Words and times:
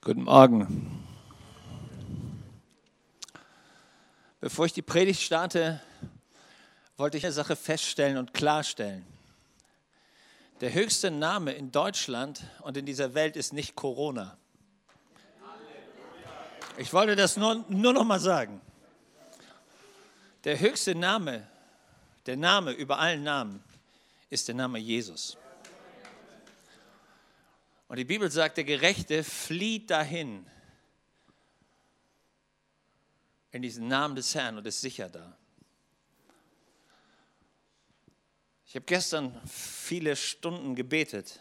Guten 0.00 0.22
Morgen. 0.22 1.04
Bevor 4.40 4.64
ich 4.64 4.72
die 4.72 4.80
Predigt 4.80 5.20
starte, 5.20 5.80
wollte 6.96 7.18
ich 7.18 7.24
eine 7.24 7.32
Sache 7.32 7.56
feststellen 7.56 8.16
und 8.16 8.32
klarstellen. 8.32 9.04
Der 10.60 10.72
höchste 10.72 11.10
Name 11.10 11.52
in 11.52 11.72
Deutschland 11.72 12.44
und 12.60 12.76
in 12.76 12.86
dieser 12.86 13.14
Welt 13.14 13.36
ist 13.36 13.52
nicht 13.52 13.74
Corona. 13.74 14.38
Ich 16.76 16.92
wollte 16.92 17.16
das 17.16 17.36
nur, 17.36 17.64
nur 17.68 17.92
noch 17.92 18.04
mal 18.04 18.20
sagen. 18.20 18.60
Der 20.44 20.60
höchste 20.60 20.94
Name, 20.94 21.44
der 22.26 22.36
Name 22.36 22.70
über 22.70 23.00
allen 23.00 23.24
Namen, 23.24 23.64
ist 24.30 24.46
der 24.46 24.54
Name 24.54 24.78
Jesus. 24.78 25.36
Und 27.88 27.96
die 27.96 28.04
Bibel 28.04 28.30
sagt, 28.30 28.58
der 28.58 28.64
Gerechte 28.64 29.24
flieht 29.24 29.90
dahin 29.90 30.46
in 33.50 33.62
diesen 33.62 33.88
Namen 33.88 34.14
des 34.14 34.34
Herrn 34.34 34.58
und 34.58 34.66
ist 34.66 34.82
sicher 34.82 35.08
da. 35.08 35.36
Ich 38.66 38.74
habe 38.74 38.84
gestern 38.84 39.40
viele 39.46 40.14
Stunden 40.14 40.74
gebetet, 40.74 41.40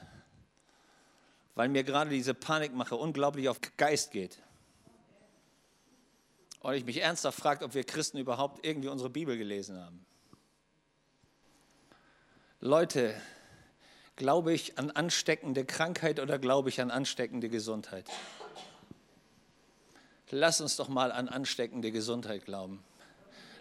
weil 1.55 1.67
mir 1.67 1.83
gerade 1.83 2.09
diese 2.09 2.33
Panikmache 2.33 2.95
unglaublich 2.95 3.49
auf 3.49 3.59
Geist 3.75 4.11
geht. 4.11 4.41
Und 6.61 6.73
ich 6.73 6.85
mich 6.85 7.01
ernsthaft 7.01 7.37
frage, 7.37 7.65
ob 7.65 7.73
wir 7.73 7.83
Christen 7.83 8.17
überhaupt 8.17 8.65
irgendwie 8.65 8.87
unsere 8.87 9.09
Bibel 9.09 9.37
gelesen 9.37 9.77
haben. 9.77 10.05
Leute, 12.61 13.21
glaube 14.17 14.53
ich 14.53 14.77
an 14.77 14.91
ansteckende 14.91 15.63
Krankheit 15.63 16.19
oder 16.19 16.37
glaube 16.37 16.69
ich 16.69 16.81
an 16.81 16.91
ansteckende 16.91 17.47
Gesundheit? 17.47 18.05
Lass 20.29 20.59
uns 20.59 20.75
doch 20.75 20.89
mal 20.89 21.11
an 21.13 21.29
ansteckende 21.29 21.91
Gesundheit 21.91 22.43
glauben. 22.43 22.83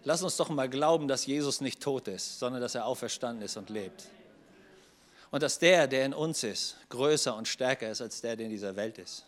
Lass 0.02 0.22
uns 0.22 0.36
doch 0.36 0.48
mal 0.48 0.68
glauben, 0.68 1.08
dass 1.08 1.26
Jesus 1.26 1.60
nicht 1.60 1.80
tot 1.80 2.08
ist, 2.08 2.38
sondern 2.38 2.60
dass 2.60 2.74
er 2.74 2.86
auferstanden 2.86 3.44
ist 3.44 3.56
und 3.56 3.70
lebt. 3.70 4.08
Und 5.30 5.42
dass 5.42 5.58
der, 5.58 5.86
der 5.86 6.06
in 6.06 6.14
uns 6.14 6.42
ist, 6.42 6.76
größer 6.88 7.36
und 7.36 7.46
stärker 7.46 7.90
ist 7.90 8.00
als 8.00 8.20
der, 8.20 8.36
der 8.36 8.46
in 8.46 8.52
dieser 8.52 8.76
Welt 8.76 8.98
ist. 8.98 9.24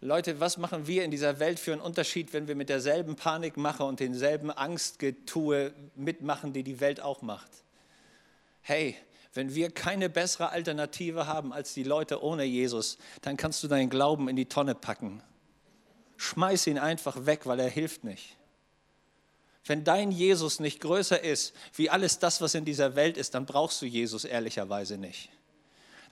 Leute, 0.00 0.38
was 0.38 0.58
machen 0.58 0.86
wir 0.86 1.02
in 1.02 1.10
dieser 1.10 1.38
Welt 1.38 1.58
für 1.58 1.72
einen 1.72 1.80
Unterschied, 1.80 2.34
wenn 2.34 2.46
wir 2.46 2.54
mit 2.54 2.68
derselben 2.68 3.16
Panikmache 3.16 3.84
und 3.84 4.00
denselben 4.00 4.50
Angstgetue 4.50 5.72
mitmachen, 5.94 6.52
die 6.52 6.62
die 6.62 6.80
Welt 6.80 7.00
auch 7.00 7.22
macht? 7.22 7.50
Hey, 8.60 8.96
wenn 9.34 9.54
wir 9.54 9.70
keine 9.70 10.08
bessere 10.08 10.50
Alternative 10.50 11.26
haben 11.26 11.52
als 11.52 11.74
die 11.74 11.82
Leute 11.82 12.22
ohne 12.22 12.44
Jesus, 12.44 12.98
dann 13.22 13.36
kannst 13.36 13.62
du 13.62 13.68
deinen 13.68 13.90
Glauben 13.90 14.28
in 14.28 14.36
die 14.36 14.46
Tonne 14.46 14.74
packen. 14.74 15.22
Schmeiß 16.16 16.66
ihn 16.68 16.78
einfach 16.78 17.26
weg, 17.26 17.46
weil 17.46 17.60
er 17.60 17.68
hilft 17.68 18.04
nicht. 18.04 18.36
Wenn 19.66 19.82
dein 19.82 20.10
Jesus 20.10 20.60
nicht 20.60 20.80
größer 20.80 21.22
ist 21.22 21.54
wie 21.74 21.90
alles 21.90 22.18
das, 22.18 22.40
was 22.40 22.54
in 22.54 22.64
dieser 22.64 22.96
Welt 22.96 23.16
ist, 23.16 23.34
dann 23.34 23.46
brauchst 23.46 23.82
du 23.82 23.86
Jesus 23.86 24.24
ehrlicherweise 24.24 24.96
nicht 24.98 25.30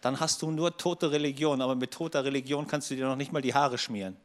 dann 0.03 0.19
hast 0.19 0.43
du 0.43 0.51
nur 0.51 0.77
tote 0.77 1.13
Religion, 1.13 1.63
aber 1.63 1.77
mit 1.77 1.93
toter 1.93 2.25
Religion 2.25 2.67
kannst 2.67 2.91
du 2.91 2.97
dir 2.97 3.07
noch 3.07 3.17
nicht 3.17 3.33
mal 3.33 3.41
die 3.41 3.55
Haare 3.55 3.79
schmieren. 3.79 4.17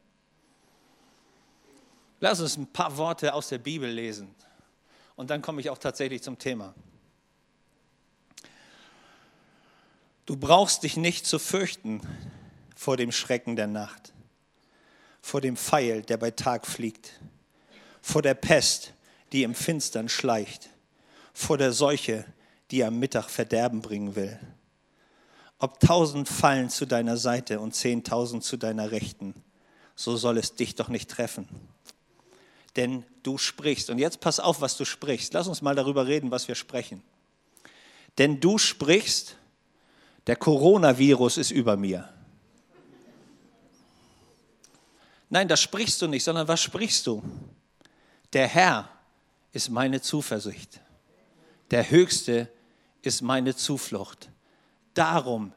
Lass 2.19 2.41
uns 2.41 2.57
ein 2.57 2.65
paar 2.65 2.97
Worte 2.97 3.33
aus 3.33 3.49
der 3.49 3.59
Bibel 3.59 3.87
lesen 3.87 4.33
und 5.15 5.29
dann 5.29 5.41
komme 5.41 5.61
ich 5.61 5.69
auch 5.69 5.77
tatsächlich 5.77 6.23
zum 6.23 6.37
Thema. 6.39 6.73
Du 10.27 10.37
brauchst 10.37 10.83
dich 10.83 10.95
nicht 10.95 11.25
zu 11.25 11.39
fürchten 11.39 12.01
vor 12.75 12.95
dem 12.95 13.11
Schrecken 13.11 13.55
der 13.55 13.65
Nacht, 13.65 14.13
vor 15.23 15.41
dem 15.41 15.57
Pfeil, 15.57 16.03
der 16.03 16.17
bei 16.17 16.29
Tag 16.29 16.67
fliegt, 16.67 17.19
vor 18.03 18.21
der 18.21 18.35
Pest, 18.35 18.93
die 19.31 19.41
im 19.41 19.55
Finstern 19.55 20.07
schleicht, 20.07 20.69
vor 21.33 21.57
der 21.57 21.73
Seuche, 21.73 22.25
die 22.69 22.83
am 22.83 22.99
Mittag 22.99 23.31
Verderben 23.31 23.81
bringen 23.81 24.15
will 24.15 24.39
ob 25.59 25.79
tausend 25.79 26.29
fallen 26.29 26.69
zu 26.69 26.85
deiner 26.85 27.17
Seite 27.17 27.59
und 27.59 27.73
zehntausend 27.73 28.43
zu 28.43 28.57
deiner 28.57 28.91
Rechten, 28.91 29.33
so 29.95 30.15
soll 30.15 30.37
es 30.37 30.55
dich 30.55 30.75
doch 30.75 30.87
nicht 30.87 31.09
treffen. 31.09 31.47
Denn 32.75 33.03
du 33.23 33.39
sprichst, 33.39 33.89
und 33.89 33.97
jetzt 33.97 34.19
pass 34.19 34.39
auf, 34.39 34.61
was 34.61 34.77
du 34.77 34.85
sprichst. 34.85 35.33
Lass 35.33 35.47
uns 35.47 35.63
mal 35.63 35.73
darüber 35.73 36.05
reden, 36.05 36.29
was 36.29 36.47
wir 36.47 36.53
sprechen. 36.53 37.01
Denn 38.19 38.39
du 38.39 38.59
sprichst, 38.59 39.35
der 40.27 40.35
Coronavirus 40.35 41.37
ist 41.37 41.51
über 41.51 41.77
mir. 41.77 42.07
Nein, 45.29 45.47
das 45.47 45.61
sprichst 45.61 46.01
du 46.01 46.07
nicht, 46.07 46.23
sondern 46.23 46.47
was 46.47 46.61
sprichst 46.61 47.07
du? 47.07 47.23
Der 48.33 48.47
Herr 48.47 48.89
ist 49.51 49.69
meine 49.69 50.01
Zuversicht. 50.01 50.79
Der 51.71 51.89
Höchste 51.89 52.49
ist 53.01 53.21
meine 53.21 53.55
Zuflucht. 53.55 54.29
Darum 54.93 55.53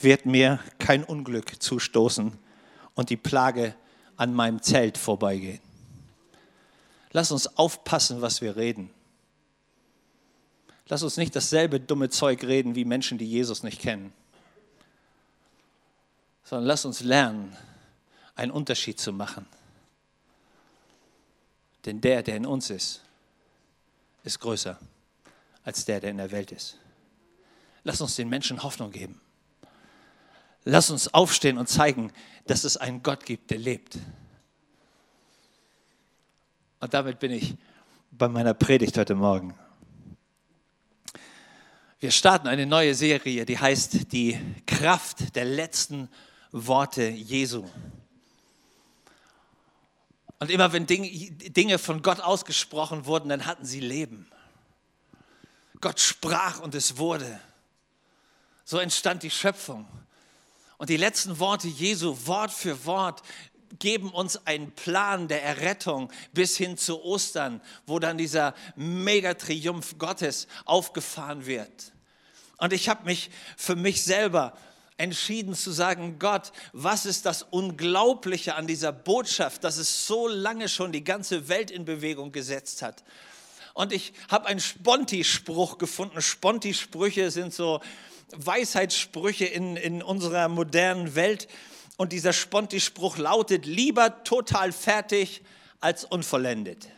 wird 0.00 0.26
mir 0.26 0.60
kein 0.78 1.04
Unglück 1.04 1.62
zustoßen 1.62 2.32
und 2.94 3.10
die 3.10 3.16
Plage 3.16 3.74
an 4.16 4.34
meinem 4.34 4.62
Zelt 4.62 4.98
vorbeigehen. 4.98 5.60
Lass 7.12 7.32
uns 7.32 7.58
aufpassen, 7.58 8.20
was 8.20 8.40
wir 8.40 8.56
reden. 8.56 8.90
Lass 10.90 11.04
uns 11.04 11.16
nicht 11.16 11.36
dasselbe 11.36 11.78
dumme 11.78 12.10
Zeug 12.10 12.42
reden 12.42 12.74
wie 12.74 12.84
Menschen, 12.84 13.16
die 13.16 13.24
Jesus 13.24 13.62
nicht 13.62 13.80
kennen, 13.80 14.12
sondern 16.42 16.66
lass 16.66 16.84
uns 16.84 17.00
lernen, 17.00 17.56
einen 18.34 18.50
Unterschied 18.50 18.98
zu 18.98 19.12
machen. 19.12 19.46
Denn 21.84 22.00
der, 22.00 22.24
der 22.24 22.34
in 22.34 22.44
uns 22.44 22.70
ist, 22.70 23.02
ist 24.24 24.40
größer 24.40 24.80
als 25.62 25.84
der, 25.84 26.00
der 26.00 26.10
in 26.10 26.16
der 26.16 26.32
Welt 26.32 26.50
ist. 26.50 26.76
Lass 27.84 28.00
uns 28.00 28.16
den 28.16 28.28
Menschen 28.28 28.64
Hoffnung 28.64 28.90
geben. 28.90 29.20
Lass 30.64 30.90
uns 30.90 31.14
aufstehen 31.14 31.56
und 31.56 31.68
zeigen, 31.68 32.12
dass 32.48 32.64
es 32.64 32.76
einen 32.76 33.04
Gott 33.04 33.24
gibt, 33.24 33.52
der 33.52 33.58
lebt. 33.58 33.96
Und 36.80 36.92
damit 36.92 37.20
bin 37.20 37.30
ich 37.30 37.54
bei 38.10 38.26
meiner 38.26 38.54
Predigt 38.54 38.98
heute 38.98 39.14
Morgen. 39.14 39.54
Wir 42.00 42.10
starten 42.10 42.48
eine 42.48 42.64
neue 42.64 42.94
Serie, 42.94 43.44
die 43.44 43.58
heißt 43.58 44.10
Die 44.10 44.40
Kraft 44.66 45.36
der 45.36 45.44
letzten 45.44 46.08
Worte 46.50 47.06
Jesu. 47.06 47.68
Und 50.38 50.50
immer 50.50 50.72
wenn 50.72 50.86
Dinge 50.86 51.78
von 51.78 52.00
Gott 52.00 52.20
ausgesprochen 52.20 53.04
wurden, 53.04 53.28
dann 53.28 53.44
hatten 53.44 53.66
sie 53.66 53.80
Leben. 53.80 54.30
Gott 55.82 56.00
sprach 56.00 56.60
und 56.60 56.74
es 56.74 56.96
wurde. 56.96 57.38
So 58.64 58.78
entstand 58.78 59.22
die 59.22 59.30
Schöpfung. 59.30 59.86
Und 60.78 60.88
die 60.88 60.96
letzten 60.96 61.38
Worte 61.38 61.68
Jesu, 61.68 62.16
Wort 62.24 62.50
für 62.50 62.86
Wort, 62.86 63.20
geben 63.78 64.10
uns 64.10 64.46
einen 64.46 64.72
Plan 64.72 65.28
der 65.28 65.42
Errettung 65.42 66.10
bis 66.32 66.56
hin 66.56 66.76
zu 66.76 67.02
Ostern, 67.02 67.60
wo 67.86 67.98
dann 67.98 68.18
dieser 68.18 68.54
Megatriumph 68.76 69.98
Gottes 69.98 70.48
aufgefahren 70.64 71.46
wird. 71.46 71.92
Und 72.58 72.72
ich 72.72 72.88
habe 72.88 73.04
mich 73.04 73.30
für 73.56 73.76
mich 73.76 74.02
selber 74.02 74.56
entschieden 74.98 75.54
zu 75.54 75.72
sagen, 75.72 76.18
Gott, 76.18 76.52
was 76.72 77.06
ist 77.06 77.24
das 77.24 77.42
Unglaubliche 77.42 78.54
an 78.54 78.66
dieser 78.66 78.92
Botschaft, 78.92 79.64
dass 79.64 79.78
es 79.78 80.06
so 80.06 80.28
lange 80.28 80.68
schon 80.68 80.92
die 80.92 81.04
ganze 81.04 81.48
Welt 81.48 81.70
in 81.70 81.86
Bewegung 81.86 82.32
gesetzt 82.32 82.82
hat. 82.82 83.02
Und 83.72 83.92
ich 83.92 84.12
habe 84.28 84.46
einen 84.46 84.60
Sponti-Spruch 84.60 85.78
gefunden. 85.78 86.20
Sponti-Sprüche 86.20 87.30
sind 87.30 87.54
so 87.54 87.80
Weisheitssprüche 88.36 89.46
in, 89.46 89.76
in 89.76 90.02
unserer 90.02 90.48
modernen 90.48 91.14
Welt. 91.14 91.48
Und 92.00 92.14
dieser 92.14 92.32
Sponti-Spruch 92.32 93.18
lautet, 93.18 93.66
lieber 93.66 94.24
total 94.24 94.72
fertig 94.72 95.42
als 95.80 96.06
unvollendet. 96.06 96.88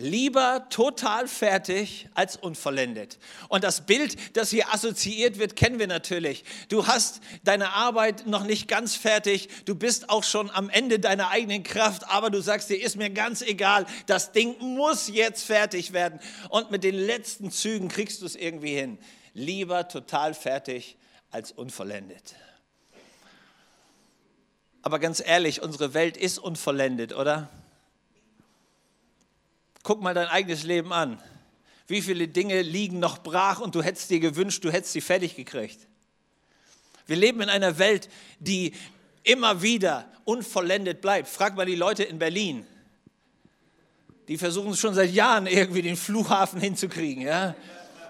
lieber 0.00 0.68
total 0.70 1.26
fertig 1.26 2.08
als 2.14 2.36
unvollendet. 2.36 3.18
Und 3.48 3.64
das 3.64 3.84
Bild, 3.84 4.36
das 4.36 4.50
hier 4.50 4.72
assoziiert 4.72 5.40
wird, 5.40 5.56
kennen 5.56 5.80
wir 5.80 5.88
natürlich. 5.88 6.44
Du 6.68 6.86
hast 6.86 7.20
deine 7.42 7.70
Arbeit 7.70 8.24
noch 8.28 8.44
nicht 8.44 8.68
ganz 8.68 8.94
fertig, 8.94 9.48
du 9.64 9.74
bist 9.74 10.08
auch 10.08 10.22
schon 10.22 10.50
am 10.50 10.70
Ende 10.70 11.00
deiner 11.00 11.30
eigenen 11.30 11.64
Kraft, 11.64 12.08
aber 12.08 12.30
du 12.30 12.40
sagst 12.40 12.70
dir, 12.70 12.80
ist 12.80 12.94
mir 12.94 13.10
ganz 13.10 13.42
egal, 13.42 13.86
das 14.06 14.30
Ding 14.30 14.54
muss 14.60 15.08
jetzt 15.08 15.42
fertig 15.42 15.92
werden. 15.92 16.20
Und 16.48 16.70
mit 16.70 16.84
den 16.84 16.94
letzten 16.94 17.50
Zügen 17.50 17.88
kriegst 17.88 18.22
du 18.22 18.26
es 18.26 18.36
irgendwie 18.36 18.76
hin. 18.76 18.98
Lieber 19.38 19.86
total 19.86 20.34
fertig 20.34 20.96
als 21.30 21.52
unvollendet. 21.52 22.34
Aber 24.82 24.98
ganz 24.98 25.22
ehrlich, 25.24 25.62
unsere 25.62 25.94
Welt 25.94 26.16
ist 26.16 26.38
unvollendet, 26.38 27.14
oder? 27.14 27.48
Guck 29.84 30.02
mal 30.02 30.12
dein 30.12 30.26
eigenes 30.26 30.64
Leben 30.64 30.92
an. 30.92 31.22
Wie 31.86 32.02
viele 32.02 32.26
Dinge 32.26 32.62
liegen 32.62 32.98
noch 32.98 33.18
brach 33.18 33.60
und 33.60 33.76
du 33.76 33.82
hättest 33.82 34.10
dir 34.10 34.18
gewünscht, 34.18 34.64
du 34.64 34.72
hättest 34.72 34.92
sie 34.92 35.00
fertig 35.00 35.36
gekriegt? 35.36 35.86
Wir 37.06 37.16
leben 37.16 37.40
in 37.40 37.48
einer 37.48 37.78
Welt, 37.78 38.10
die 38.40 38.74
immer 39.22 39.62
wieder 39.62 40.10
unvollendet 40.24 41.00
bleibt. 41.00 41.28
Frag 41.28 41.54
mal 41.54 41.64
die 41.64 41.76
Leute 41.76 42.02
in 42.02 42.18
Berlin. 42.18 42.66
Die 44.26 44.36
versuchen 44.36 44.74
schon 44.74 44.94
seit 44.94 45.12
Jahren 45.12 45.46
irgendwie 45.46 45.82
den 45.82 45.96
Flughafen 45.96 46.60
hinzukriegen. 46.60 47.22
Ja? 47.22 47.54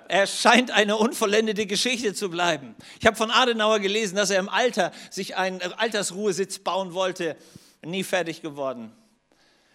Er 0.08 0.26
scheint 0.26 0.70
eine 0.70 0.96
unvollendete 0.96 1.66
Geschichte 1.66 2.14
zu 2.14 2.30
bleiben. 2.30 2.74
Ich 2.98 3.06
habe 3.06 3.14
von 3.14 3.30
Adenauer 3.30 3.78
gelesen, 3.78 4.16
dass 4.16 4.30
er 4.30 4.38
im 4.38 4.48
Alter 4.48 4.90
sich 5.10 5.36
einen 5.36 5.60
Altersruhesitz 5.60 6.60
bauen 6.60 6.94
wollte. 6.94 7.36
Nie 7.84 8.02
fertig 8.04 8.40
geworden. 8.40 8.90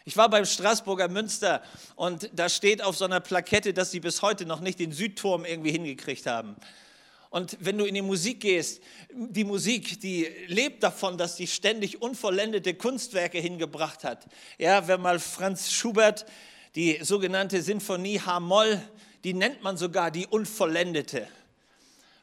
Ich 0.06 0.18
war 0.18 0.30
beim 0.30 0.46
Straßburger 0.46 1.08
Münster 1.08 1.62
und 1.96 2.32
da 2.34 2.50
steht 2.50 2.84
auf 2.84 2.98
so 2.98 3.06
einer 3.06 3.20
Plakette, 3.20 3.76
dass 3.76 3.92
sie 3.92 4.00
bis 4.00 4.24
heute 4.24 4.48
noch 4.48 4.60
nicht 4.60 4.80
den 4.80 4.92
Südturm 4.92 5.46
irgendwie 5.46 5.72
hingekriegt 5.72 6.26
haben. 6.26 6.56
Und 7.30 7.56
wenn 7.60 7.78
du 7.78 7.86
in 7.86 7.94
die 7.94 8.02
Musik 8.02 8.42
gehst, 8.42 8.82
die 9.14 9.44
Musik, 9.44 10.02
die 10.02 10.28
lebt 10.48 10.82
davon, 10.82 11.18
dass 11.18 11.38
sie 11.38 11.46
ständig 11.46 12.02
unvollendete 12.02 12.74
Kunstwerke 12.74 13.38
hingebracht 13.38 14.04
hat. 14.04 14.26
Ja, 14.58 14.88
wenn 14.88 15.00
mal 15.00 15.20
Franz 15.20 15.72
Schubert 15.72 16.26
die 16.76 17.00
sogenannte 17.04 17.62
Sinfonie 17.62 18.20
H-Moll, 18.20 18.82
die 19.24 19.34
nennt 19.34 19.64
man 19.64 19.78
sogar 19.78 20.12
die 20.12 20.28
unvollendete. 20.28 21.28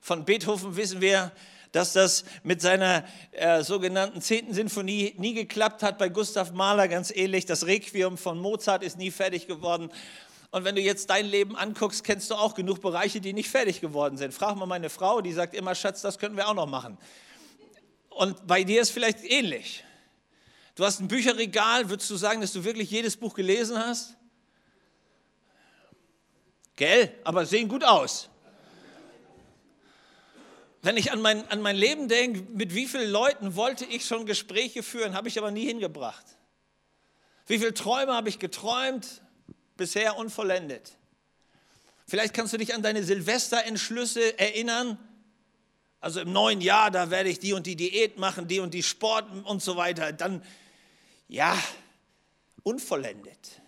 Von 0.00 0.25
Beethoven 0.25 0.76
wissen 0.76 1.00
wir, 1.00 1.32
dass 1.73 1.93
das 1.93 2.25
mit 2.43 2.61
seiner 2.61 3.05
äh, 3.32 3.62
sogenannten 3.62 4.20
zehnten 4.20 4.55
Sinfonie 4.55 5.14
nie 5.19 5.35
geklappt 5.35 5.82
hat. 5.82 5.99
Bei 5.99 6.08
Gustav 6.08 6.52
Mahler 6.52 6.88
ganz 6.88 7.11
ähnlich. 7.11 7.47
Das 7.47 7.67
Requiem 7.67 8.17
von 8.17 8.38
Mozart 8.38 8.82
ist 8.82 8.99
nie 8.99 9.11
fertig 9.11 9.47
geworden. 9.47 9.91
Und 10.50 10.64
wenn 10.64 10.75
du 10.75 10.81
jetzt 10.81 11.11
dein 11.11 11.26
Leben 11.26 11.56
anguckst, 11.56 12.02
kennst 12.02 12.31
du 12.31 12.35
auch 12.35 12.55
genug 12.55 12.81
Bereiche, 12.81 13.20
die 13.20 13.32
nicht 13.32 13.49
fertig 13.49 13.81
geworden 13.81 14.17
sind. 14.17 14.35
Frag 14.35 14.56
mal 14.56 14.67
meine 14.67 14.91
Frau, 14.91 15.20
die 15.20 15.32
sagt 15.32 15.55
immer, 15.55 15.76
Schatz, 15.76 16.03
das 16.03 16.19
können 16.19 16.37
wir 16.37 16.49
auch 16.49 16.55
noch 16.55 16.67
machen. 16.67 16.99
Und 18.08 18.46
bei 18.49 18.64
dir 18.64 18.82
ist 18.82 18.91
vielleicht 18.91 19.23
ähnlich. 19.23 19.85
Du 20.75 20.85
hast 20.85 20.99
ein 21.00 21.06
Bücherregal, 21.06 21.88
würdest 21.88 22.11
du 22.11 22.17
sagen, 22.17 22.41
dass 22.41 22.53
du 22.53 22.64
wirklich 22.64 22.91
jedes 22.91 23.17
Buch 23.17 23.35
gelesen 23.35 23.79
hast? 23.79 24.17
Gell? 26.81 27.12
Aber 27.25 27.44
sehen 27.44 27.69
gut 27.69 27.85
aus. 27.85 28.31
Wenn 30.81 30.97
ich 30.97 31.12
an 31.12 31.21
mein, 31.21 31.47
an 31.50 31.61
mein 31.61 31.77
Leben 31.77 32.09
denke, 32.09 32.41
mit 32.55 32.75
wie 32.75 32.87
vielen 32.87 33.11
Leuten 33.11 33.55
wollte 33.55 33.85
ich 33.85 34.06
schon 34.06 34.25
Gespräche 34.25 34.82
führen, 34.82 35.12
habe 35.12 35.29
ich 35.29 35.37
aber 35.37 35.50
nie 35.50 35.67
hingebracht. 35.67 36.25
Wie 37.47 37.59
viele 37.59 37.75
Träume 37.75 38.15
habe 38.15 38.31
ich 38.31 38.38
geträumt, 38.38 39.21
bisher 39.77 40.17
unvollendet. 40.17 40.97
Vielleicht 42.06 42.32
kannst 42.32 42.55
du 42.55 42.56
dich 42.56 42.73
an 42.73 42.81
deine 42.81 43.05
Silvesterentschlüsse 43.05 44.38
erinnern. 44.38 44.99
Also 46.00 46.21
im 46.21 46.32
neuen 46.32 46.62
Jahr, 46.62 46.91
da 46.91 47.11
werde 47.11 47.29
ich 47.29 47.41
die 47.41 47.53
und 47.53 47.67
die 47.67 47.77
Diät 47.77 48.19
machen, 48.19 48.49
die 48.49 48.61
und 48.61 48.73
die 48.73 48.82
Sport 48.82 49.27
und 49.44 49.62
so 49.62 49.77
weiter. 49.77 50.15
Dann, 50.15 50.43
ja, 51.29 51.62
unvollendet. 52.62 53.60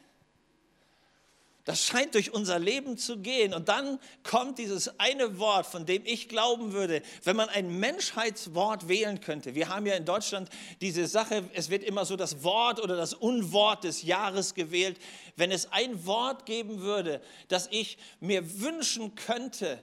Das 1.65 1.85
scheint 1.85 2.15
durch 2.15 2.33
unser 2.33 2.59
Leben 2.59 2.99
zu 2.99 3.19
gehen. 3.19 3.55
Und 3.55 3.69
dann 3.69 4.01
kommt 4.25 4.59
dieses 4.59 4.99
eine 4.99 5.39
Wort, 5.39 5.65
von 5.65 5.87
dem 5.87 6.05
ich 6.05 6.29
glauben 6.29 6.73
würde, 6.73 7.03
wenn 7.23 7.37
man 7.37 7.49
ein 7.49 7.79
Menschheitswort 7.79 8.89
wählen 8.89 9.21
könnte. 9.21 9.55
Wir 9.55 9.69
haben 9.69 9.87
ja 9.87 9.95
in 9.95 10.05
Deutschland 10.05 10.49
diese 10.81 11.07
Sache, 11.07 11.45
es 11.55 11.71
wird 11.71 11.85
immer 11.85 12.05
so 12.05 12.17
das 12.17 12.43
Wort 12.43 12.81
oder 12.81 12.97
das 12.97 13.15
Unwort 13.15 13.85
des 13.85 14.03
Jahres 14.03 14.55
gewählt. 14.55 14.99
Wenn 15.37 15.53
es 15.53 15.71
ein 15.71 16.05
Wort 16.05 16.47
geben 16.47 16.81
würde, 16.81 17.21
das 17.47 17.69
ich 17.71 17.97
mir 18.19 18.61
wünschen 18.61 19.15
könnte, 19.15 19.81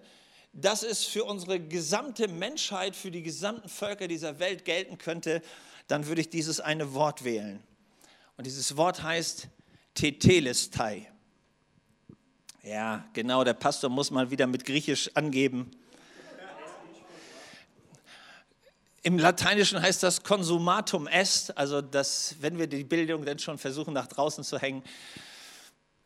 dass 0.52 0.84
es 0.84 1.06
für 1.06 1.24
unsere 1.24 1.62
gesamte 1.62 2.28
Menschheit, 2.28 2.96
für 2.96 3.12
die 3.12 3.24
gesamten 3.24 3.70
Völker 3.70 4.10
dieser 4.10 4.40
Welt 4.40 4.66
gelten 4.66 4.98
könnte, 4.98 5.42
dann 5.88 6.08
würde 6.08 6.22
ich 6.22 6.30
dieses 6.30 6.60
eine 6.60 6.94
Wort 6.94 7.24
wählen. 7.24 7.64
Und 8.36 8.46
dieses 8.48 8.76
Wort 8.76 9.02
heißt 9.02 9.48
Tetelestai. 9.94 11.09
Ja, 12.70 13.04
genau, 13.14 13.44
der 13.44 13.56
Pastor 13.56 13.90
muss 13.90 14.12
mal 14.12 14.30
wieder 14.30 14.46
mit 14.46 14.64
Griechisch 14.64 15.10
angeben. 15.16 15.72
Im 19.02 19.18
Lateinischen 19.18 19.82
heißt 19.82 20.04
das 20.04 20.22
consumatum 20.22 21.08
est, 21.08 21.58
also 21.58 21.82
das, 21.82 22.36
wenn 22.42 22.60
wir 22.60 22.68
die 22.68 22.84
Bildung 22.84 23.26
dann 23.26 23.40
schon 23.40 23.58
versuchen 23.58 23.96
nach 23.96 24.06
draußen 24.06 24.44
zu 24.44 24.60
hängen. 24.60 24.84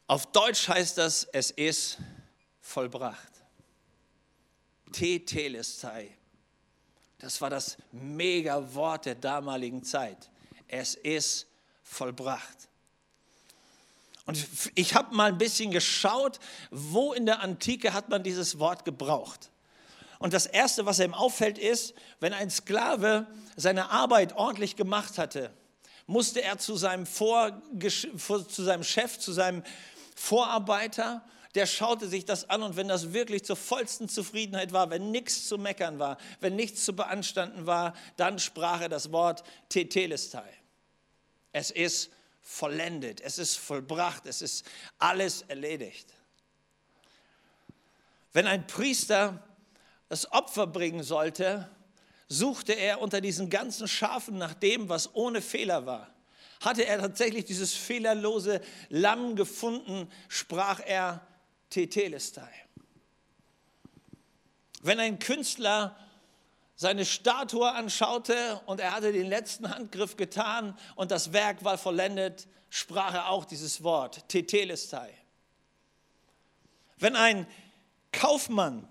Auf 0.07 0.27
Deutsch 0.27 0.69
heißt 0.69 0.97
das, 0.97 1.25
es 1.33 1.51
ist 1.51 1.97
vollbracht. 2.61 3.33
Tetelestai. 4.93 6.15
Das 7.19 7.41
war 7.41 7.49
das 7.49 7.75
Mega-Wort 7.91 9.07
der 9.07 9.15
damaligen 9.15 9.83
Zeit. 9.83 10.29
Es 10.69 10.95
ist 10.95 11.45
vollbracht. 11.81 12.69
Und 14.25 14.47
ich 14.75 14.95
habe 14.95 15.15
mal 15.15 15.31
ein 15.31 15.37
bisschen 15.37 15.71
geschaut, 15.71 16.39
wo 16.71 17.13
in 17.13 17.25
der 17.25 17.41
Antike 17.41 17.93
hat 17.93 18.09
man 18.09 18.23
dieses 18.23 18.57
Wort 18.59 18.85
gebraucht. 18.85 19.51
Und 20.19 20.33
das 20.33 20.45
Erste, 20.45 20.85
was 20.85 20.99
ihm 20.99 21.13
auffällt, 21.13 21.57
ist, 21.57 21.93
wenn 22.21 22.31
ein 22.31 22.49
Sklave 22.49 23.27
seine 23.57 23.91
Arbeit 23.91 24.35
ordentlich 24.37 24.77
gemacht 24.77 25.17
hatte, 25.17 25.51
musste 26.07 26.41
er 26.41 26.57
zu 26.57 26.77
seinem, 26.77 27.05
Vor, 27.05 27.61
zu 27.77 28.63
seinem 28.63 28.83
Chef, 28.83 29.19
zu 29.19 29.33
seinem 29.33 29.63
Vorarbeiter, 30.15 31.25
der 31.55 31.65
schaute 31.65 32.07
sich 32.07 32.25
das 32.25 32.49
an 32.49 32.63
und 32.63 32.77
wenn 32.77 32.87
das 32.87 33.13
wirklich 33.13 33.43
zur 33.43 33.55
vollsten 33.55 34.09
Zufriedenheit 34.09 34.73
war, 34.73 34.89
wenn 34.89 35.11
nichts 35.11 35.47
zu 35.47 35.57
meckern 35.57 35.99
war, 35.99 36.17
wenn 36.39 36.55
nichts 36.55 36.83
zu 36.83 36.95
beanstanden 36.95 37.67
war, 37.67 37.93
dann 38.17 38.39
sprach 38.39 38.81
er 38.81 38.89
das 38.89 39.11
Wort 39.11 39.43
Tetelestai. 39.69 40.49
Es 41.51 41.69
ist 41.69 42.09
vollendet, 42.43 43.21
es 43.21 43.39
ist 43.39 43.57
vollbracht, 43.57 44.25
es 44.25 44.41
ist 44.41 44.65
alles 44.99 45.43
erledigt. 45.43 46.13
Wenn 48.33 48.47
ein 48.47 48.67
Priester 48.67 49.41
das 50.09 50.31
Opfer 50.31 50.67
bringen 50.67 51.03
sollte, 51.03 51.69
suchte 52.27 52.73
er 52.73 53.01
unter 53.01 53.21
diesen 53.21 53.49
ganzen 53.49 53.87
Schafen 53.87 54.37
nach 54.37 54.53
dem, 54.53 54.89
was 54.89 55.15
ohne 55.15 55.41
Fehler 55.41 55.85
war. 55.85 56.13
Hatte 56.59 56.85
er 56.85 56.99
tatsächlich 56.99 57.45
dieses 57.45 57.73
fehlerlose 57.73 58.61
Lamm 58.89 59.35
gefunden, 59.35 60.09
sprach 60.27 60.79
er 60.85 61.25
Tetelestai. 61.69 62.51
Wenn 64.81 64.99
ein 64.99 65.19
Künstler 65.19 65.97
seine 66.75 67.05
Statue 67.05 67.71
anschaute 67.71 68.61
und 68.65 68.79
er 68.79 68.93
hatte 68.93 69.11
den 69.13 69.27
letzten 69.27 69.69
Handgriff 69.69 70.17
getan 70.17 70.77
und 70.95 71.11
das 71.11 71.33
Werk 71.33 71.63
war 71.63 71.77
vollendet, 71.77 72.47
sprach 72.69 73.13
er 73.13 73.29
auch 73.29 73.45
dieses 73.45 73.83
Wort, 73.83 74.27
Tetelestai. 74.29 75.13
Wenn 76.97 77.15
ein 77.15 77.47
Kaufmann 78.11 78.87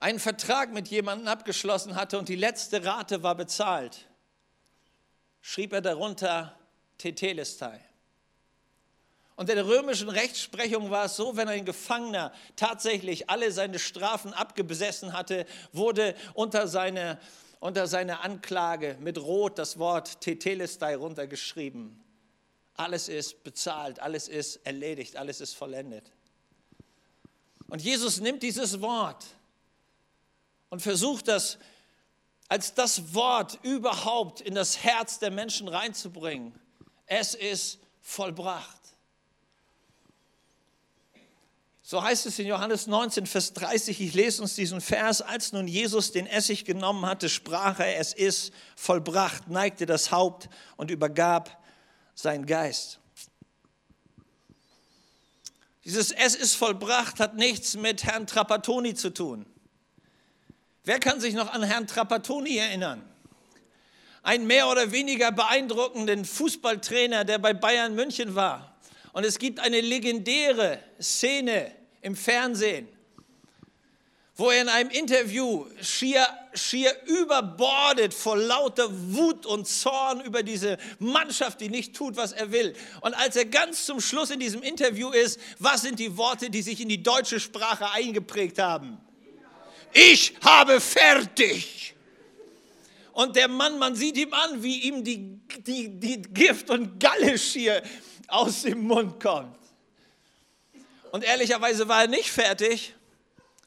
einen 0.00 0.18
Vertrag 0.18 0.72
mit 0.72 0.88
jemandem 0.88 1.28
abgeschlossen 1.28 1.96
hatte 1.96 2.18
und 2.18 2.28
die 2.28 2.36
letzte 2.36 2.84
Rate 2.84 3.22
war 3.22 3.34
bezahlt, 3.34 4.08
schrieb 5.40 5.72
er 5.72 5.80
darunter 5.80 6.58
Tetelestai. 6.98 7.87
Und 9.38 9.48
in 9.48 9.54
der 9.54 9.68
römischen 9.68 10.08
Rechtsprechung 10.08 10.90
war 10.90 11.04
es 11.04 11.14
so, 11.14 11.36
wenn 11.36 11.46
ein 11.46 11.64
Gefangener 11.64 12.32
tatsächlich 12.56 13.30
alle 13.30 13.52
seine 13.52 13.78
Strafen 13.78 14.32
abgesessen 14.32 15.12
hatte, 15.12 15.46
wurde 15.72 16.16
unter 16.34 16.66
seine, 16.66 17.20
unter 17.60 17.86
seine 17.86 18.18
Anklage 18.18 18.96
mit 18.98 19.16
Rot 19.16 19.56
das 19.56 19.78
Wort 19.78 20.20
Tetelestai 20.22 20.96
runtergeschrieben. 20.96 22.02
Alles 22.74 23.08
ist 23.08 23.44
bezahlt, 23.44 24.00
alles 24.00 24.26
ist 24.26 24.56
erledigt, 24.66 25.14
alles 25.14 25.40
ist 25.40 25.54
vollendet. 25.54 26.10
Und 27.68 27.80
Jesus 27.80 28.18
nimmt 28.18 28.42
dieses 28.42 28.80
Wort 28.80 29.24
und 30.68 30.82
versucht 30.82 31.28
das 31.28 31.58
als 32.48 32.74
das 32.74 33.14
Wort 33.14 33.60
überhaupt 33.62 34.40
in 34.40 34.56
das 34.56 34.82
Herz 34.82 35.20
der 35.20 35.30
Menschen 35.30 35.68
reinzubringen. 35.68 36.58
Es 37.06 37.36
ist 37.36 37.78
vollbracht. 38.00 38.77
So 41.90 42.02
heißt 42.02 42.26
es 42.26 42.38
in 42.38 42.46
Johannes 42.46 42.86
19, 42.86 43.24
Vers 43.24 43.54
30, 43.54 44.02
ich 44.02 44.12
lese 44.12 44.42
uns 44.42 44.54
diesen 44.54 44.82
Vers, 44.82 45.22
als 45.22 45.52
nun 45.52 45.66
Jesus 45.66 46.12
den 46.12 46.26
Essig 46.26 46.66
genommen 46.66 47.06
hatte, 47.06 47.30
sprach 47.30 47.80
er, 47.80 47.96
es 47.96 48.12
ist 48.12 48.52
vollbracht, 48.76 49.48
neigte 49.48 49.86
das 49.86 50.12
Haupt 50.12 50.50
und 50.76 50.90
übergab 50.90 51.64
seinen 52.14 52.44
Geist. 52.44 52.98
Dieses 55.86 56.12
Es 56.12 56.34
ist 56.34 56.56
vollbracht 56.56 57.20
hat 57.20 57.36
nichts 57.36 57.74
mit 57.74 58.04
Herrn 58.04 58.26
Trapattoni 58.26 58.92
zu 58.92 59.08
tun. 59.08 59.46
Wer 60.84 61.00
kann 61.00 61.22
sich 61.22 61.32
noch 61.32 61.50
an 61.50 61.62
Herrn 61.62 61.86
Trapattoni 61.86 62.58
erinnern? 62.58 63.02
Ein 64.22 64.46
mehr 64.46 64.68
oder 64.68 64.92
weniger 64.92 65.32
beeindruckenden 65.32 66.26
Fußballtrainer, 66.26 67.24
der 67.24 67.38
bei 67.38 67.54
Bayern 67.54 67.94
München 67.94 68.34
war 68.34 68.76
Und 69.14 69.24
es 69.24 69.38
gibt 69.38 69.58
eine 69.58 69.80
legendäre 69.80 70.80
Szene 71.00 71.77
im 72.02 72.16
Fernsehen, 72.16 72.88
wo 74.36 74.50
er 74.50 74.62
in 74.62 74.68
einem 74.68 74.90
Interview 74.90 75.66
schier, 75.82 76.24
schier 76.54 76.92
überbordet 77.06 78.14
vor 78.14 78.36
lauter 78.36 78.88
Wut 79.12 79.44
und 79.46 79.66
Zorn 79.66 80.20
über 80.20 80.44
diese 80.44 80.78
Mannschaft, 81.00 81.60
die 81.60 81.68
nicht 81.68 81.94
tut, 81.96 82.16
was 82.16 82.32
er 82.32 82.52
will. 82.52 82.74
Und 83.00 83.14
als 83.14 83.34
er 83.34 83.46
ganz 83.46 83.84
zum 83.84 84.00
Schluss 84.00 84.30
in 84.30 84.38
diesem 84.38 84.62
Interview 84.62 85.10
ist, 85.10 85.40
was 85.58 85.82
sind 85.82 85.98
die 85.98 86.16
Worte, 86.16 86.50
die 86.50 86.62
sich 86.62 86.80
in 86.80 86.88
die 86.88 87.02
deutsche 87.02 87.40
Sprache 87.40 87.90
eingeprägt 87.90 88.60
haben? 88.60 88.98
Ich 89.92 90.34
habe 90.40 90.80
fertig. 90.80 91.94
Und 93.12 93.34
der 93.34 93.48
Mann, 93.48 93.78
man 93.80 93.96
sieht 93.96 94.16
ihm 94.16 94.32
an, 94.32 94.62
wie 94.62 94.82
ihm 94.82 95.02
die, 95.02 95.40
die, 95.66 95.88
die 95.88 96.22
Gift 96.22 96.70
und 96.70 97.00
Galle 97.00 97.36
schier 97.36 97.82
aus 98.28 98.62
dem 98.62 98.86
Mund 98.86 99.20
kommt. 99.20 99.57
Und 101.10 101.24
ehrlicherweise 101.24 101.88
war 101.88 102.02
er 102.02 102.08
nicht 102.08 102.30
fertig, 102.30 102.94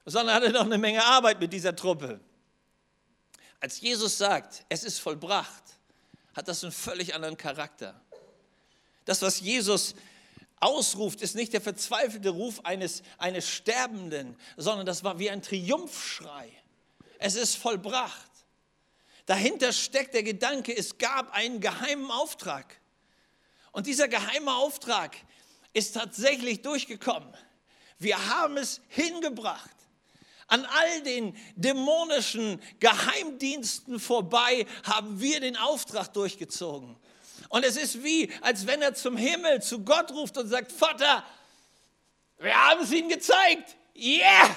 sondern 0.05 0.35
hatte 0.35 0.49
noch 0.49 0.65
eine 0.65 0.77
Menge 0.77 1.03
Arbeit 1.03 1.39
mit 1.39 1.53
dieser 1.53 1.75
Truppe. 1.75 2.19
Als 3.59 3.79
Jesus 3.79 4.17
sagt, 4.17 4.65
es 4.69 4.83
ist 4.83 4.99
vollbracht, 4.99 5.63
hat 6.35 6.47
das 6.47 6.63
einen 6.63 6.71
völlig 6.71 7.13
anderen 7.13 7.37
Charakter. 7.37 7.99
Das, 9.05 9.21
was 9.21 9.39
Jesus 9.39 9.93
ausruft, 10.59 11.21
ist 11.21 11.35
nicht 11.35 11.53
der 11.53 11.61
verzweifelte 11.61 12.29
Ruf 12.29 12.63
eines, 12.65 13.03
eines 13.17 13.49
Sterbenden, 13.49 14.37
sondern 14.57 14.85
das 14.85 15.03
war 15.03 15.19
wie 15.19 15.29
ein 15.29 15.41
Triumphschrei. 15.41 16.51
Es 17.19 17.35
ist 17.35 17.55
vollbracht. 17.55 18.31
Dahinter 19.25 19.73
steckt 19.73 20.13
der 20.13 20.23
Gedanke, 20.23 20.75
es 20.75 20.97
gab 20.97 21.31
einen 21.33 21.59
geheimen 21.59 22.09
Auftrag. 22.09 22.79
Und 23.71 23.87
dieser 23.87 24.07
geheime 24.07 24.53
Auftrag 24.53 25.15
ist 25.73 25.93
tatsächlich 25.93 26.61
durchgekommen. 26.61 27.33
Wir 27.97 28.29
haben 28.29 28.57
es 28.57 28.81
hingebracht 28.89 29.69
an 30.51 30.65
all 30.65 31.01
den 31.03 31.33
dämonischen 31.55 32.61
Geheimdiensten 32.81 34.01
vorbei 34.01 34.67
haben 34.83 35.21
wir 35.21 35.39
den 35.39 35.55
Auftrag 35.55 36.13
durchgezogen. 36.13 36.97
Und 37.47 37.63
es 37.63 37.77
ist 37.77 38.03
wie, 38.03 38.29
als 38.41 38.67
wenn 38.67 38.81
er 38.81 38.93
zum 38.93 39.15
Himmel, 39.15 39.61
zu 39.61 39.79
Gott 39.79 40.11
ruft 40.11 40.37
und 40.37 40.49
sagt, 40.49 40.73
Vater, 40.73 41.23
wir 42.37 42.53
haben 42.53 42.81
es 42.81 42.91
ihnen 42.91 43.07
gezeigt. 43.07 43.77
Yeah, 43.95 44.53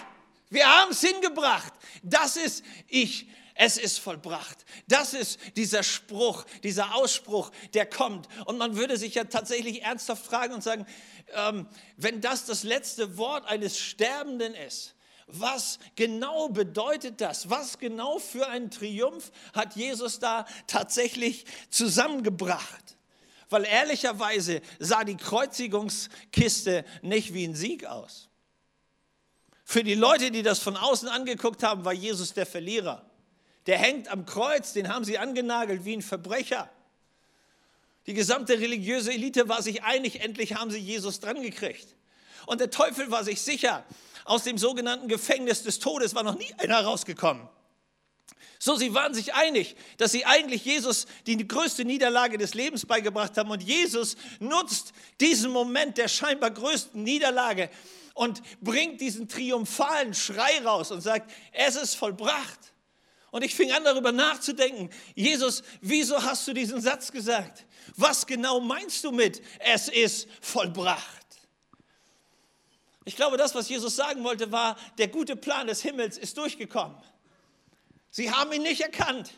wir 0.51 0.67
haben 0.67 0.91
es 0.91 1.01
hingebracht. 1.01 1.73
Das 2.03 2.37
ist 2.37 2.65
ich. 2.89 3.29
Es 3.55 3.77
ist 3.79 4.01
vollbracht. 4.01 4.65
Das 4.89 5.15
ist 5.15 5.39
dieser 5.57 5.85
Spruch, 5.85 6.45
dieser 6.65 6.97
Ausspruch, 6.97 7.53
der 7.73 7.87
kommt. 7.87 8.29
Und 8.47 8.59
man 8.59 8.77
würde 8.77 8.97
sich 8.97 9.15
ja 9.15 9.25
tatsächlich 9.25 9.83
ernsthaft 9.83 10.27
fragen 10.27 10.55
und 10.55 10.63
sagen, 10.63 10.87
ähm, 11.33 11.69
wenn 11.97 12.21
das 12.21 12.47
das 12.47 12.65
letzte 12.65 13.17
Wort 13.17 13.47
eines 13.47 13.79
Sterbenden 13.79 14.55
ist, 14.55 14.95
was 15.27 15.79
genau 15.97 16.49
bedeutet 16.49 17.21
das? 17.21 17.49
Was 17.49 17.79
genau 17.79 18.19
für 18.19 18.47
einen 18.49 18.71
Triumph 18.71 19.31
hat 19.55 19.75
Jesus 19.75 20.19
da 20.19 20.47
tatsächlich 20.67 21.47
zusammengebracht? 21.71 22.97
Weil 23.49 23.65
ehrlicherweise 23.65 24.61
sah 24.81 25.05
die 25.05 25.17
Kreuzigungskiste 25.17 26.85
nicht 27.03 27.33
wie 27.33 27.45
ein 27.47 27.55
Sieg 27.55 27.87
aus. 27.87 28.29
Für 29.65 29.83
die 29.83 29.95
Leute, 29.95 30.31
die 30.31 30.43
das 30.43 30.59
von 30.59 30.77
außen 30.77 31.09
angeguckt 31.09 31.63
haben, 31.63 31.85
war 31.85 31.95
Jesus 31.95 32.35
der 32.35 32.47
Verlierer. 32.47 33.09
Der 33.67 33.79
hängt 33.79 34.09
am 34.09 34.27
Kreuz, 34.27 34.73
den 34.73 34.89
haben 34.89 35.05
sie 35.05 35.19
angenagelt 35.19 35.85
wie 35.85 35.97
ein 35.97 36.03
Verbrecher. 36.03 36.71
Die 38.07 38.15
gesamte 38.15 38.59
religiöse 38.59 39.13
Elite 39.13 39.49
war 39.49 39.63
sich 39.63 39.83
einig, 39.83 40.21
endlich 40.21 40.55
haben 40.55 40.71
sie 40.71 40.79
Jesus 40.79 41.21
dran 41.21 41.41
gekriegt. 41.41 41.87
Und 42.47 42.61
der 42.61 42.71
Teufel 42.71 43.11
war 43.11 43.25
sich 43.25 43.41
sicher, 43.41 43.85
aus 44.25 44.45
dem 44.45 44.59
sogenannten 44.59 45.09
Gefängnis 45.09 45.63
des 45.63 45.79
Todes 45.79 46.15
war 46.15 46.23
noch 46.23 46.39
nie 46.39 46.53
einer 46.59 46.81
rausgekommen. 46.83 47.49
So, 48.59 48.77
sie 48.77 48.95
waren 48.95 49.13
sich 49.13 49.35
einig, 49.35 49.77
dass 49.99 50.13
sie 50.13 50.25
eigentlich 50.25 50.65
Jesus 50.65 51.07
die 51.27 51.37
größte 51.47 51.85
Niederlage 51.85 52.39
des 52.39 52.55
Lebens 52.55 52.87
beigebracht 52.87 53.37
haben. 53.37 53.51
Und 53.51 53.63
Jesus 53.63 54.17
nutzt 54.39 54.93
diesen 55.21 55.51
Moment 55.51 55.99
der 55.99 56.09
scheinbar 56.09 56.51
größten 56.51 57.03
Niederlage 57.03 57.69
und 58.15 58.43
bringt 58.63 59.01
diesen 59.01 59.29
triumphalen 59.29 60.15
Schrei 60.15 60.61
raus 60.65 60.91
und 60.91 61.01
sagt, 61.01 61.31
es 61.53 61.77
ist 61.77 61.95
vollbracht. 61.95 62.74
Und 63.35 63.43
ich 63.43 63.57
fing 63.57 63.73
an 63.73 63.83
darüber 63.83 64.13
nachzudenken, 64.13 64.91
Jesus, 65.17 65.65
wieso 65.81 66.23
hast 66.23 66.47
du 66.47 66.53
diesen 66.53 66.81
Satz 66.81 67.11
gesagt? 67.11 67.67
Was 67.97 68.29
genau 68.29 68.61
meinst 68.61 69.03
du 69.03 69.11
mit, 69.11 69.43
es 69.59 69.89
ist 69.89 70.29
vollbracht? 70.41 71.27
Ich 73.05 73.17
glaube, 73.17 73.37
das, 73.37 73.53
was 73.57 73.69
Jesus 73.69 73.97
sagen 73.97 74.23
wollte, 74.23 74.53
war, 74.53 74.77
der 74.99 75.09
gute 75.09 75.35
Plan 75.35 75.67
des 75.67 75.83
Himmels 75.83 76.17
ist 76.17 76.39
durchgekommen. 76.39 76.97
Sie 78.09 78.31
haben 78.31 78.53
ihn 78.53 78.63
nicht 78.63 78.83
erkannt. 78.83 79.33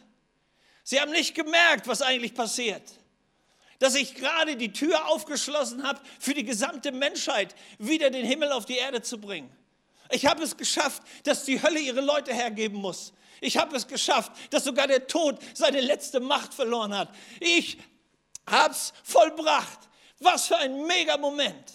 Sie 0.83 1.01
haben 1.01 1.11
nicht 1.11 1.35
gemerkt, 1.35 1.89
was 1.89 2.03
eigentlich 2.03 2.35
passiert. 2.35 2.83
Dass 3.79 3.95
ich 3.95 4.15
gerade 4.15 4.57
die 4.57 4.75
Tür 4.75 5.09
aufgeschlossen 5.09 5.85
habe, 5.85 6.03
für 6.21 6.35
die 6.35 6.45
gesamte 6.45 6.93
Menschheit 6.93 7.55
wieder 7.79 8.11
den 8.11 8.27
Himmel 8.27 8.53
auf 8.53 8.67
die 8.67 8.77
Erde 8.77 9.01
zu 9.01 9.19
bringen. 9.19 9.51
Ich 10.11 10.27
habe 10.27 10.43
es 10.43 10.57
geschafft, 10.57 11.03
dass 11.25 11.45
die 11.45 11.63
Hölle 11.63 11.81
ihre 11.81 12.01
Leute 12.01 12.33
hergeben 12.33 12.79
muss. 12.79 13.13
Ich 13.41 13.57
habe 13.57 13.77
es 13.77 13.87
geschafft, 13.87 14.33
dass 14.51 14.65
sogar 14.65 14.87
der 14.87 15.07
Tod 15.07 15.39
seine 15.55 15.81
letzte 15.81 16.21
Macht 16.21 16.55
verloren 16.55 16.97
hat. 16.97 17.15
Ich 17.41 17.79
habe 18.49 18.73
es 18.73 18.93
vollbracht. 19.03 19.81
Was 20.21 20.47
für 20.47 20.57
ein 20.57 20.87
mega 20.87 21.19
Moment. 21.19 21.73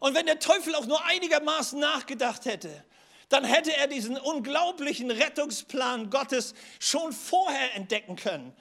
Und 0.00 0.14
wenn 0.14 0.26
der 0.26 0.38
Teufel 0.38 0.74
auch 0.74 0.86
nur 0.86 1.04
einigermaßen 1.04 1.78
nachgedacht 1.78 2.44
hätte, 2.44 2.84
dann 3.28 3.44
hätte 3.44 3.74
er 3.76 3.86
diesen 3.86 4.16
unglaublichen 4.16 5.10
Rettungsplan 5.10 6.10
Gottes 6.10 6.54
schon 6.78 7.12
vorher 7.12 7.74
entdecken 7.74 8.16
können. 8.16 8.52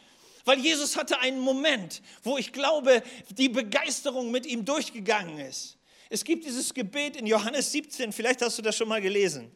Weil 0.43 0.59
Jesus 0.59 0.95
hatte 0.95 1.19
einen 1.19 1.39
Moment, 1.39 2.01
wo 2.23 2.37
ich 2.37 2.53
glaube, 2.53 3.01
die 3.29 3.49
Begeisterung 3.49 4.31
mit 4.31 4.45
ihm 4.45 4.63
durchgegangen 4.63 5.39
ist. 5.39 5.74
Es 6.09 6.23
gibt 6.23 6.45
dieses 6.45 6.73
Gebet 6.73 7.15
in 7.15 7.25
Johannes 7.25 7.71
17, 7.71 8.13
vielleicht 8.13 8.41
hast 8.41 8.57
du 8.57 8.61
das 8.61 8.75
schon 8.75 8.87
mal 8.87 9.01
gelesen. 9.01 9.51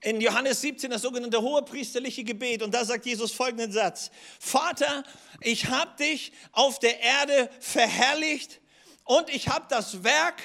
In 0.00 0.20
Johannes 0.20 0.60
17 0.60 0.90
das 0.90 1.02
sogenannte 1.02 1.40
hohepriesterliche 1.40 2.22
Gebet 2.22 2.62
und 2.62 2.72
da 2.72 2.84
sagt 2.84 3.04
Jesus 3.04 3.32
folgenden 3.32 3.72
Satz. 3.72 4.10
Vater, 4.38 5.02
ich 5.40 5.66
habe 5.66 5.96
dich 5.96 6.32
auf 6.52 6.78
der 6.78 7.00
Erde 7.00 7.50
verherrlicht 7.60 8.60
und 9.04 9.28
ich 9.28 9.48
habe 9.48 9.66
das 9.68 10.04
Werk 10.04 10.40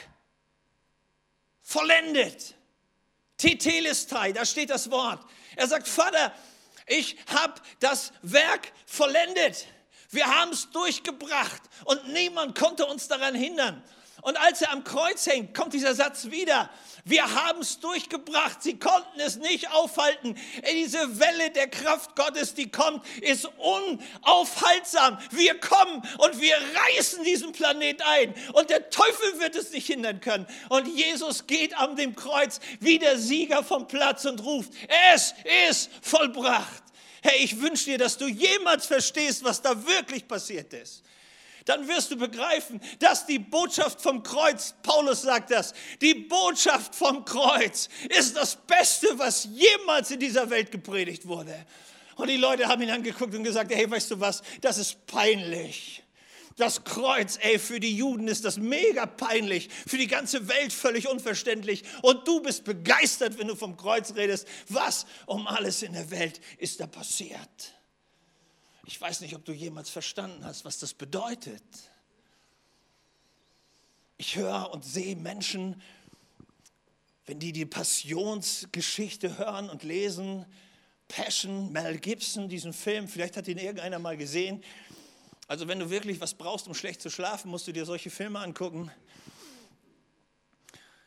vollendet. 1.62 2.56
Tetelestai, 3.38 4.32
da 4.32 4.46
steht 4.46 4.70
das 4.72 4.90
Wort. 4.90 5.24
Er 5.56 5.68
sagt, 5.68 5.88
Vater, 5.88 6.34
ich 6.88 7.16
habe 7.28 7.54
das 7.80 8.12
Werk 8.22 8.72
vollendet. 8.86 9.68
Wir 10.10 10.26
haben 10.26 10.52
es 10.52 10.70
durchgebracht 10.72 11.62
und 11.86 12.12
niemand 12.14 12.58
konnte 12.58 12.86
uns 12.86 13.08
daran 13.08 13.36
hindern. 13.36 13.84
Und 14.24 14.38
als 14.38 14.62
er 14.62 14.72
am 14.72 14.86
Kreuz 14.86 15.25
hängt, 15.27 15.53
kommt 15.53 15.74
dieser 15.74 15.94
Satz 15.94 16.32
wieder. 16.32 16.70
Wir 17.03 17.30
haben 17.30 17.60
es 17.60 17.82
durchgebracht. 17.82 18.63
Sie 18.63 18.80
konnten 18.80 19.20
es 19.20 19.36
nicht 19.36 19.70
aufhalten. 19.72 20.38
Diese 20.72 21.20
Welle 21.20 21.51
der 21.51 21.68
Kraft 21.68 22.15
Gottes, 22.15 22.53
die 22.53 22.72
kommt, 22.72 23.06
ist 23.20 23.50
unaufhaltsam. 23.58 25.18
Wir 25.32 25.60
kommen 25.60 26.01
und 26.20 26.39
wir 26.39 26.56
reißen 26.56 27.25
diesen 27.25 27.51
Planet 27.51 28.01
ein. 28.06 28.34
Und 28.53 28.70
der 28.70 28.89
Teufel 28.89 29.42
wird 29.42 29.58
es 29.58 29.72
nicht 29.72 29.88
hindern 29.88 30.22
können. 30.22 30.48
Und 30.70 30.88
Jesus 30.88 31.46
geht 31.46 31.77
am 31.77 31.98
dem 31.98 32.15
Kreuz 32.15 32.62
wie 32.80 33.00
der 33.00 33.18
Sieger 33.18 33.62
vom 33.62 33.89
Platz 33.89 34.24
und 34.24 34.42
ruft, 34.42 34.72
es 35.13 35.36
ist 35.70 35.89
vollbracht. 36.01 36.84
Hey, 37.22 37.44
ich 37.44 37.60
wünsche 37.60 37.86
dir, 37.86 37.98
dass 37.98 38.18
du 38.18 38.27
jemals 38.27 38.86
verstehst, 38.86 39.44
was 39.44 39.62
da 39.62 39.86
wirklich 39.86 40.25
passiert 40.27 40.72
ist 40.74 41.03
dann 41.65 41.88
wirst 41.88 42.12
du 42.12 42.17
begreifen, 42.17 42.82
dass 43.00 43.25
die 43.25 43.39
Botschaft 43.39 44.01
vom 44.01 44.24
Kreuz, 44.24 44.75
Paulus 44.84 45.22
sagt 45.22 45.51
das, 45.51 45.74
die 46.01 46.13
Botschaft 46.13 46.96
vom 46.96 47.24
Kreuz 47.25 47.89
ist 48.10 48.36
das 48.36 48.55
Beste, 48.55 49.08
was 49.17 49.48
jemals 49.51 50.12
in 50.12 50.20
dieser 50.20 50.50
Welt 50.50 50.72
gepredigt 50.72 51.27
wurde. 51.27 51.65
Und 52.15 52.29
die 52.29 52.38
Leute 52.38 52.67
haben 52.67 52.82
ihn 52.82 52.91
angeguckt 52.91 53.34
und 53.34 53.43
gesagt, 53.43 53.74
hey, 53.74 53.89
weißt 53.89 54.12
du 54.12 54.20
was, 54.20 54.43
das 54.62 54.77
ist 54.77 55.05
peinlich. 55.08 56.03
Das 56.58 56.84
Kreuz, 56.84 57.39
ey, 57.41 57.58
für 57.58 57.79
die 57.79 57.98
Juden 57.98 58.27
ist 58.27 58.46
das 58.46 58.58
mega 58.58 59.08
peinlich, 59.08 59.70
für 59.88 59.98
die 59.98 60.08
ganze 60.08 60.48
Welt 60.48 60.72
völlig 60.72 61.08
unverständlich. 61.08 61.84
Und 62.03 62.27
du 62.27 62.41
bist 62.41 62.63
begeistert, 62.63 63.39
wenn 63.39 63.48
du 63.48 63.55
vom 63.55 63.75
Kreuz 63.75 64.13
redest. 64.15 64.48
Was 64.70 65.08
um 65.25 65.48
alles 65.48 65.82
in 65.82 65.93
der 65.93 66.12
Welt 66.12 66.39
ist 66.60 66.79
da 66.79 66.86
passiert? 66.86 67.74
Ich 68.86 69.00
weiß 69.00 69.22
nicht, 69.22 69.36
ob 69.36 69.46
du 69.46 69.54
jemals 69.54 69.90
verstanden 69.90 70.44
hast, 70.44 70.66
was 70.66 70.78
das 70.78 70.94
bedeutet. 70.94 71.63
Ich 74.18 74.36
höre 74.36 74.72
und 74.72 74.84
sehe 74.84 75.16
Menschen, 75.16 75.82
wenn 77.25 77.40
die 77.40 77.54
die 77.54 77.66
Passionsgeschichte 77.66 79.38
hören 79.38 79.70
und 79.70 79.84
lesen, 79.84 80.46
Passion, 81.08 81.72
Mel 81.72 81.98
Gibson, 81.98 82.50
diesen 82.50 82.74
Film, 82.74 83.08
vielleicht 83.08 83.38
hat 83.38 83.48
ihn 83.48 83.58
irgendeiner 83.58 84.00
mal 84.00 84.18
gesehen. 84.18 84.62
Also 85.48 85.68
wenn 85.68 85.80
du 85.80 85.90
wirklich 85.90 86.20
was 86.20 86.34
brauchst, 86.34 86.68
um 86.68 86.74
schlecht 86.74 87.02
zu 87.02 87.10
schlafen, 87.10 87.52
musst 87.52 87.68
du 87.68 87.72
dir 87.72 87.86
solche 87.86 88.10
Filme 88.10 88.40
angucken. 88.40 88.92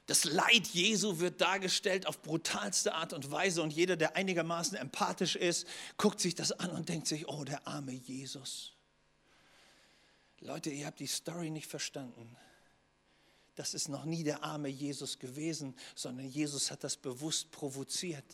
Das 0.06 0.22
Leid 0.24 0.68
Jesu 0.68 1.18
wird 1.18 1.40
dargestellt 1.40 2.06
auf 2.06 2.22
brutalste 2.22 2.94
Art 2.94 3.12
und 3.12 3.30
Weise 3.30 3.60
und 3.60 3.72
jeder, 3.72 3.96
der 3.96 4.14
einigermaßen 4.14 4.76
empathisch 4.76 5.34
ist, 5.34 5.66
guckt 5.96 6.20
sich 6.20 6.36
das 6.36 6.52
an 6.52 6.70
und 6.70 6.88
denkt 6.88 7.08
sich, 7.08 7.28
oh, 7.28 7.42
der 7.42 7.66
arme 7.66 7.92
Jesus. 7.92 8.72
Leute, 10.40 10.70
ihr 10.70 10.86
habt 10.86 11.00
die 11.00 11.08
Story 11.08 11.50
nicht 11.50 11.66
verstanden. 11.66 12.36
Das 13.56 13.74
ist 13.74 13.88
noch 13.88 14.04
nie 14.04 14.22
der 14.22 14.44
arme 14.44 14.68
Jesus 14.68 15.18
gewesen, 15.18 15.74
sondern 15.96 16.28
Jesus 16.28 16.70
hat 16.70 16.84
das 16.84 16.96
bewusst 16.96 17.50
provoziert. 17.50 18.24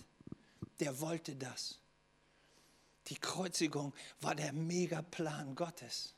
Der 0.80 1.00
wollte 1.00 1.34
das. 1.36 1.78
Die 3.06 3.16
Kreuzigung 3.16 3.94
war 4.20 4.34
der 4.34 4.52
Megaplan 4.52 5.54
Gottes. 5.54 6.14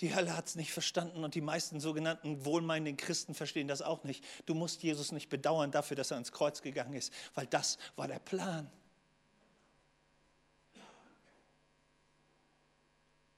Die 0.00 0.14
Hölle 0.14 0.36
hat 0.36 0.46
es 0.46 0.56
nicht 0.56 0.72
verstanden 0.72 1.24
und 1.24 1.34
die 1.34 1.40
meisten 1.40 1.80
sogenannten 1.80 2.44
wohlmeinenden 2.44 2.96
Christen 2.96 3.34
verstehen 3.34 3.66
das 3.66 3.80
auch 3.80 4.04
nicht. 4.04 4.22
Du 4.44 4.54
musst 4.54 4.82
Jesus 4.82 5.10
nicht 5.10 5.30
bedauern 5.30 5.70
dafür, 5.70 5.96
dass 5.96 6.10
er 6.10 6.16
ans 6.16 6.32
Kreuz 6.32 6.60
gegangen 6.60 6.92
ist, 6.92 7.12
weil 7.34 7.46
das 7.46 7.78
war 7.96 8.06
der 8.06 8.18
Plan. 8.18 8.70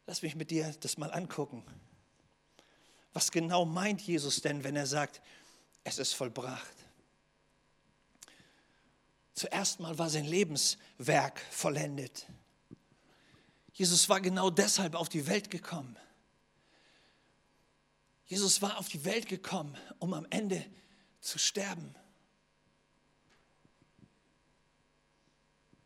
Lass 0.07 0.23
mich 0.23 0.35
mit 0.35 0.51
dir 0.51 0.75
das 0.81 0.97
mal 0.99 1.13
angucken. 1.13 1.63
Was 3.13 3.31
genau 3.31 3.65
meint 3.65 4.01
Jesus 4.01 4.41
denn, 4.41 4.65
wenn 4.65 4.75
er 4.75 4.87
sagt, 4.87 5.21
es 5.85 5.99
ist 5.99 6.15
vollbracht? 6.15 6.75
Zuerst 9.35 9.79
mal 9.79 9.97
war 9.99 10.11
sein 10.11 10.25
Lebenswerk 10.25 11.41
vollendet. 11.51 12.27
Jesus 13.73 14.09
war 14.09 14.21
genau 14.21 14.51
deshalb 14.51 14.97
auf 14.97 15.09
die 15.09 15.29
Welt 15.29 15.51
gekommen. 15.51 15.97
Jesus 18.29 18.61
war 18.61 18.79
auf 18.79 18.89
die 18.89 19.05
Welt 19.05 19.27
gekommen, 19.27 19.77
um 19.99 20.13
am 20.15 20.27
Ende 20.31 20.65
zu 21.21 21.39
sterben. 21.39 21.95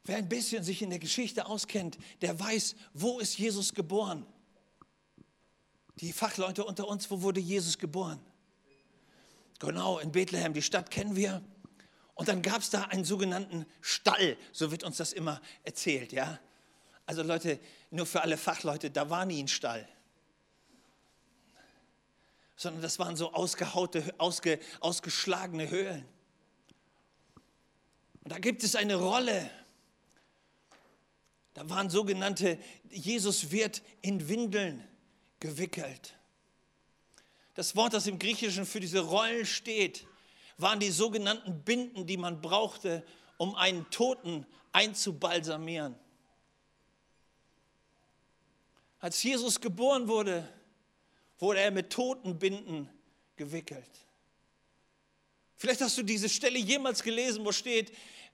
Wer 0.04 0.16
ein 0.16 0.28
bisschen 0.28 0.64
sich 0.64 0.82
in 0.82 0.90
der 0.90 0.98
Geschichte 0.98 1.46
auskennt, 1.46 1.96
der 2.20 2.38
weiß, 2.38 2.74
wo 2.92 3.20
ist 3.20 3.38
Jesus 3.38 3.72
geboren. 3.72 4.26
Die 5.96 6.12
Fachleute 6.12 6.64
unter 6.64 6.88
uns, 6.88 7.08
wo 7.12 7.22
wurde 7.22 7.38
Jesus 7.38 7.78
geboren? 7.78 8.20
Genau, 9.60 10.00
in 10.00 10.10
Bethlehem, 10.10 10.52
die 10.52 10.62
Stadt 10.62 10.90
kennen 10.90 11.14
wir. 11.14 11.40
Und 12.14 12.26
dann 12.26 12.42
gab 12.42 12.60
es 12.60 12.70
da 12.70 12.82
einen 12.84 13.04
sogenannten 13.04 13.64
Stall, 13.80 14.36
so 14.50 14.72
wird 14.72 14.82
uns 14.82 14.96
das 14.96 15.12
immer 15.12 15.40
erzählt, 15.62 16.12
ja. 16.12 16.40
Also 17.06 17.22
Leute, 17.22 17.60
nur 17.90 18.06
für 18.06 18.22
alle 18.22 18.36
Fachleute, 18.36 18.90
da 18.90 19.08
war 19.08 19.24
nie 19.24 19.40
ein 19.40 19.48
Stall. 19.48 19.88
Sondern 22.62 22.82
das 22.82 23.00
waren 23.00 23.16
so 23.16 23.32
ausgehaute, 23.32 24.14
ausge, 24.18 24.60
ausgeschlagene 24.78 25.68
Höhlen. 25.68 26.04
Und 28.22 28.30
da 28.30 28.38
gibt 28.38 28.62
es 28.62 28.76
eine 28.76 28.94
Rolle. 28.94 29.50
Da 31.54 31.68
waren 31.68 31.90
sogenannte, 31.90 32.60
Jesus 32.88 33.50
wird 33.50 33.82
in 34.00 34.28
Windeln 34.28 34.86
gewickelt. 35.40 36.14
Das 37.54 37.74
Wort, 37.74 37.94
das 37.94 38.06
im 38.06 38.20
Griechischen 38.20 38.64
für 38.64 38.78
diese 38.78 39.00
Rollen 39.00 39.44
steht, 39.44 40.06
waren 40.56 40.78
die 40.78 40.92
sogenannten 40.92 41.64
Binden, 41.64 42.06
die 42.06 42.16
man 42.16 42.40
brauchte, 42.40 43.04
um 43.38 43.56
einen 43.56 43.90
Toten 43.90 44.46
einzubalsamieren. 44.70 45.96
Als 49.00 49.20
Jesus 49.20 49.60
geboren 49.60 50.06
wurde, 50.06 50.48
wurde 51.42 51.58
er 51.58 51.72
mit 51.72 51.90
Totenbinden 51.90 52.88
gewickelt. 53.34 53.90
Vielleicht 55.56 55.80
hast 55.80 55.98
du 55.98 56.04
diese 56.04 56.28
Stelle 56.28 56.58
jemals 56.58 57.02
gelesen, 57.02 57.44
wo 57.44 57.50
steht, 57.50 57.92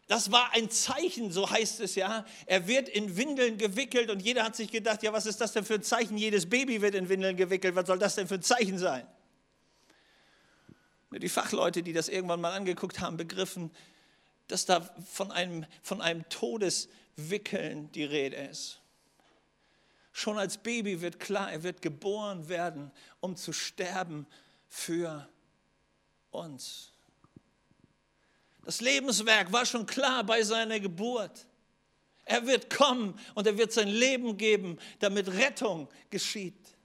das 0.09 0.31
war 0.31 0.53
ein 0.53 0.71
Zeichen, 0.71 1.33
so 1.33 1.51
heißt 1.51 1.81
es 1.81 1.95
ja. 1.95 2.27
Er 2.45 2.67
wird 2.69 2.89
in 2.89 3.17
Windeln 3.17 3.57
gewickelt 3.57 4.11
und 4.11 4.21
jeder 4.21 4.45
hat 4.45 4.57
sich 4.57 4.71
gedacht, 4.71 5.03
ja, 5.03 5.13
was 5.13 5.25
ist 5.25 5.41
das 5.41 5.53
denn 5.53 5.65
für 5.65 5.75
ein 5.75 5.83
Zeichen? 5.83 6.19
Jedes 6.19 6.49
Baby 6.49 6.83
wird 6.83 6.95
in 6.95 7.09
Windeln 7.09 7.37
gewickelt. 7.37 7.75
Was 7.75 7.87
soll 7.87 7.99
das 7.99 8.15
denn 8.15 8.29
für 8.29 8.37
ein 8.37 8.43
Zeichen 8.43 8.79
sein? 8.79 9.07
Die 11.11 11.29
Fachleute, 11.31 11.83
die 11.83 11.95
das 11.95 12.11
irgendwann 12.11 12.43
mal 12.43 12.53
angeguckt 12.53 13.01
haben, 13.01 13.17
begriffen, 13.17 13.71
dass 14.49 14.67
da 14.67 14.83
von 15.11 15.33
einem, 15.33 15.65
von 15.83 16.03
einem 16.03 16.29
Todeswickeln 16.29 17.91
die 17.93 18.05
Rede 18.05 18.37
ist. 18.37 18.81
Schon 20.19 20.37
als 20.37 20.59
Baby 20.59 21.01
wird 21.01 21.21
klar, 21.21 21.53
er 21.53 21.63
wird 21.63 21.81
geboren 21.81 22.49
werden, 22.49 22.91
um 23.21 23.37
zu 23.37 23.53
sterben 23.53 24.27
für 24.67 25.29
uns. 26.33 26.93
Das 28.65 28.81
Lebenswerk 28.81 29.53
war 29.53 29.65
schon 29.65 29.87
klar 29.87 30.25
bei 30.25 30.43
seiner 30.43 30.81
Geburt. 30.81 31.47
Er 32.25 32.45
wird 32.49 32.69
kommen 32.69 33.17
und 33.37 33.47
er 33.47 33.57
wird 33.59 33.73
sein 33.73 33.87
Leben 33.87 34.37
geben, 34.37 34.81
damit 34.99 35.29
Rettung 35.29 35.89
geschieht. 36.11 36.77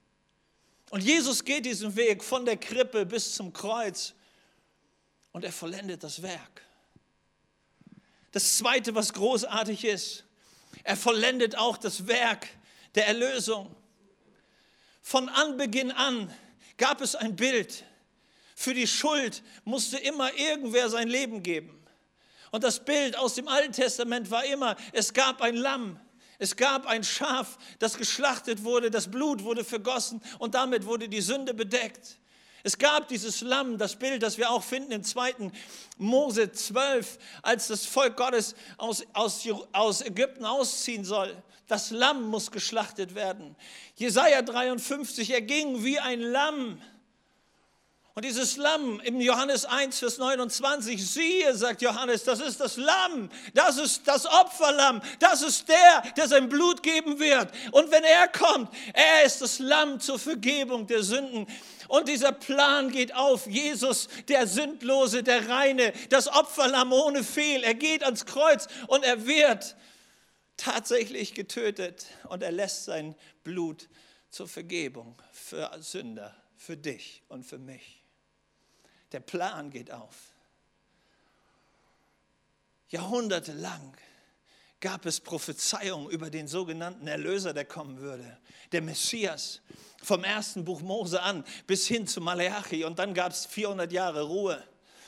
Und 0.90 1.02
Jesus 1.02 1.44
geht 1.44 1.66
diesen 1.66 1.96
Weg 1.96 2.22
von 2.22 2.44
der 2.44 2.56
Krippe 2.56 3.04
bis 3.04 3.34
zum 3.34 3.52
Kreuz 3.52 4.14
und 5.32 5.42
er 5.42 5.52
vollendet 5.52 6.04
das 6.04 6.22
Werk. 6.22 6.62
Das 8.30 8.58
Zweite, 8.58 8.94
was 8.94 9.12
großartig 9.12 9.84
ist, 9.84 10.24
er 10.84 10.96
vollendet 10.96 11.58
auch 11.58 11.76
das 11.76 12.06
Werk 12.06 12.46
der 12.94 13.08
Erlösung. 13.08 13.74
Von 15.02 15.28
Anbeginn 15.28 15.90
an 15.90 16.32
gab 16.76 17.00
es 17.00 17.14
ein 17.14 17.36
Bild. 17.36 17.84
Für 18.56 18.74
die 18.74 18.86
Schuld 18.86 19.42
musste 19.64 19.98
immer 19.98 20.32
irgendwer 20.34 20.88
sein 20.88 21.08
Leben 21.08 21.42
geben. 21.42 21.84
Und 22.50 22.62
das 22.62 22.84
Bild 22.84 23.16
aus 23.18 23.34
dem 23.34 23.48
Alten 23.48 23.72
Testament 23.72 24.30
war 24.30 24.44
immer, 24.44 24.76
es 24.92 25.12
gab 25.12 25.42
ein 25.42 25.56
Lamm, 25.56 25.98
es 26.38 26.54
gab 26.54 26.86
ein 26.86 27.02
Schaf, 27.02 27.58
das 27.80 27.98
geschlachtet 27.98 28.62
wurde, 28.62 28.90
das 28.90 29.10
Blut 29.10 29.42
wurde 29.42 29.64
vergossen 29.64 30.22
und 30.38 30.54
damit 30.54 30.86
wurde 30.86 31.08
die 31.08 31.20
Sünde 31.20 31.52
bedeckt. 31.52 32.18
Es 32.62 32.78
gab 32.78 33.08
dieses 33.08 33.42
Lamm, 33.42 33.76
das 33.76 33.96
Bild, 33.96 34.22
das 34.22 34.38
wir 34.38 34.50
auch 34.50 34.62
finden 34.62 34.92
im 34.92 35.02
2. 35.02 35.50
Mose 35.98 36.50
12, 36.50 37.18
als 37.42 37.66
das 37.66 37.84
Volk 37.84 38.16
Gottes 38.16 38.54
aus, 38.78 39.04
aus, 39.12 39.46
aus 39.72 40.00
Ägypten 40.00 40.46
ausziehen 40.46 41.04
soll. 41.04 41.36
Das 41.66 41.90
Lamm 41.90 42.28
muss 42.28 42.50
geschlachtet 42.50 43.14
werden. 43.14 43.56
Jesaja 43.96 44.42
53, 44.42 45.30
er 45.30 45.40
ging 45.40 45.82
wie 45.84 45.98
ein 45.98 46.20
Lamm 46.20 46.80
und 48.16 48.24
dieses 48.24 48.56
Lamm 48.56 49.00
im 49.00 49.20
Johannes 49.20 49.64
1, 49.64 49.98
Vers 49.98 50.18
29, 50.18 51.04
siehe, 51.04 51.52
sagt 51.56 51.82
Johannes, 51.82 52.22
das 52.22 52.38
ist 52.38 52.60
das 52.60 52.76
Lamm, 52.76 53.28
das 53.54 53.76
ist 53.76 54.06
das 54.06 54.24
Opferlamm, 54.24 55.02
das 55.18 55.42
ist 55.42 55.68
der, 55.68 56.12
der 56.16 56.28
sein 56.28 56.48
Blut 56.48 56.80
geben 56.84 57.18
wird. 57.18 57.50
Und 57.72 57.90
wenn 57.90 58.04
er 58.04 58.28
kommt, 58.28 58.72
er 58.92 59.24
ist 59.24 59.42
das 59.42 59.58
Lamm 59.58 59.98
zur 59.98 60.20
Vergebung 60.20 60.86
der 60.86 61.02
Sünden. 61.02 61.48
Und 61.88 62.06
dieser 62.06 62.30
Plan 62.30 62.88
geht 62.92 63.12
auf. 63.16 63.48
Jesus, 63.48 64.06
der 64.28 64.46
Sündlose, 64.46 65.24
der 65.24 65.48
Reine, 65.48 65.92
das 66.08 66.28
Opferlamm 66.28 66.92
ohne 66.92 67.24
Fehl. 67.24 67.64
Er 67.64 67.74
geht 67.74 68.04
ans 68.04 68.24
Kreuz 68.26 68.68
und 68.86 69.02
er 69.02 69.26
wird 69.26 69.74
tatsächlich 70.56 71.34
getötet 71.34 72.06
und 72.28 72.42
er 72.42 72.52
lässt 72.52 72.84
sein 72.84 73.14
Blut 73.42 73.88
zur 74.30 74.48
Vergebung 74.48 75.20
für 75.32 75.70
Sünder, 75.80 76.34
für 76.56 76.76
dich 76.76 77.22
und 77.28 77.44
für 77.44 77.58
mich. 77.58 78.02
Der 79.12 79.20
Plan 79.20 79.70
geht 79.70 79.90
auf. 79.90 80.34
Jahrhundertelang 82.88 83.96
gab 84.80 85.06
es 85.06 85.20
Prophezeiungen 85.20 86.10
über 86.10 86.30
den 86.30 86.46
sogenannten 86.46 87.06
Erlöser, 87.06 87.54
der 87.54 87.64
kommen 87.64 88.00
würde, 88.00 88.38
der 88.72 88.82
Messias. 88.82 89.62
Vom 90.02 90.22
ersten 90.22 90.66
Buch 90.66 90.82
Mose 90.82 91.22
an 91.22 91.44
bis 91.66 91.86
hin 91.86 92.06
zu 92.06 92.20
Malachi. 92.20 92.84
Und 92.84 92.98
dann 92.98 93.14
gab 93.14 93.32
es 93.32 93.46
400 93.46 93.90
Jahre 93.90 94.24
Ruhe. 94.24 94.62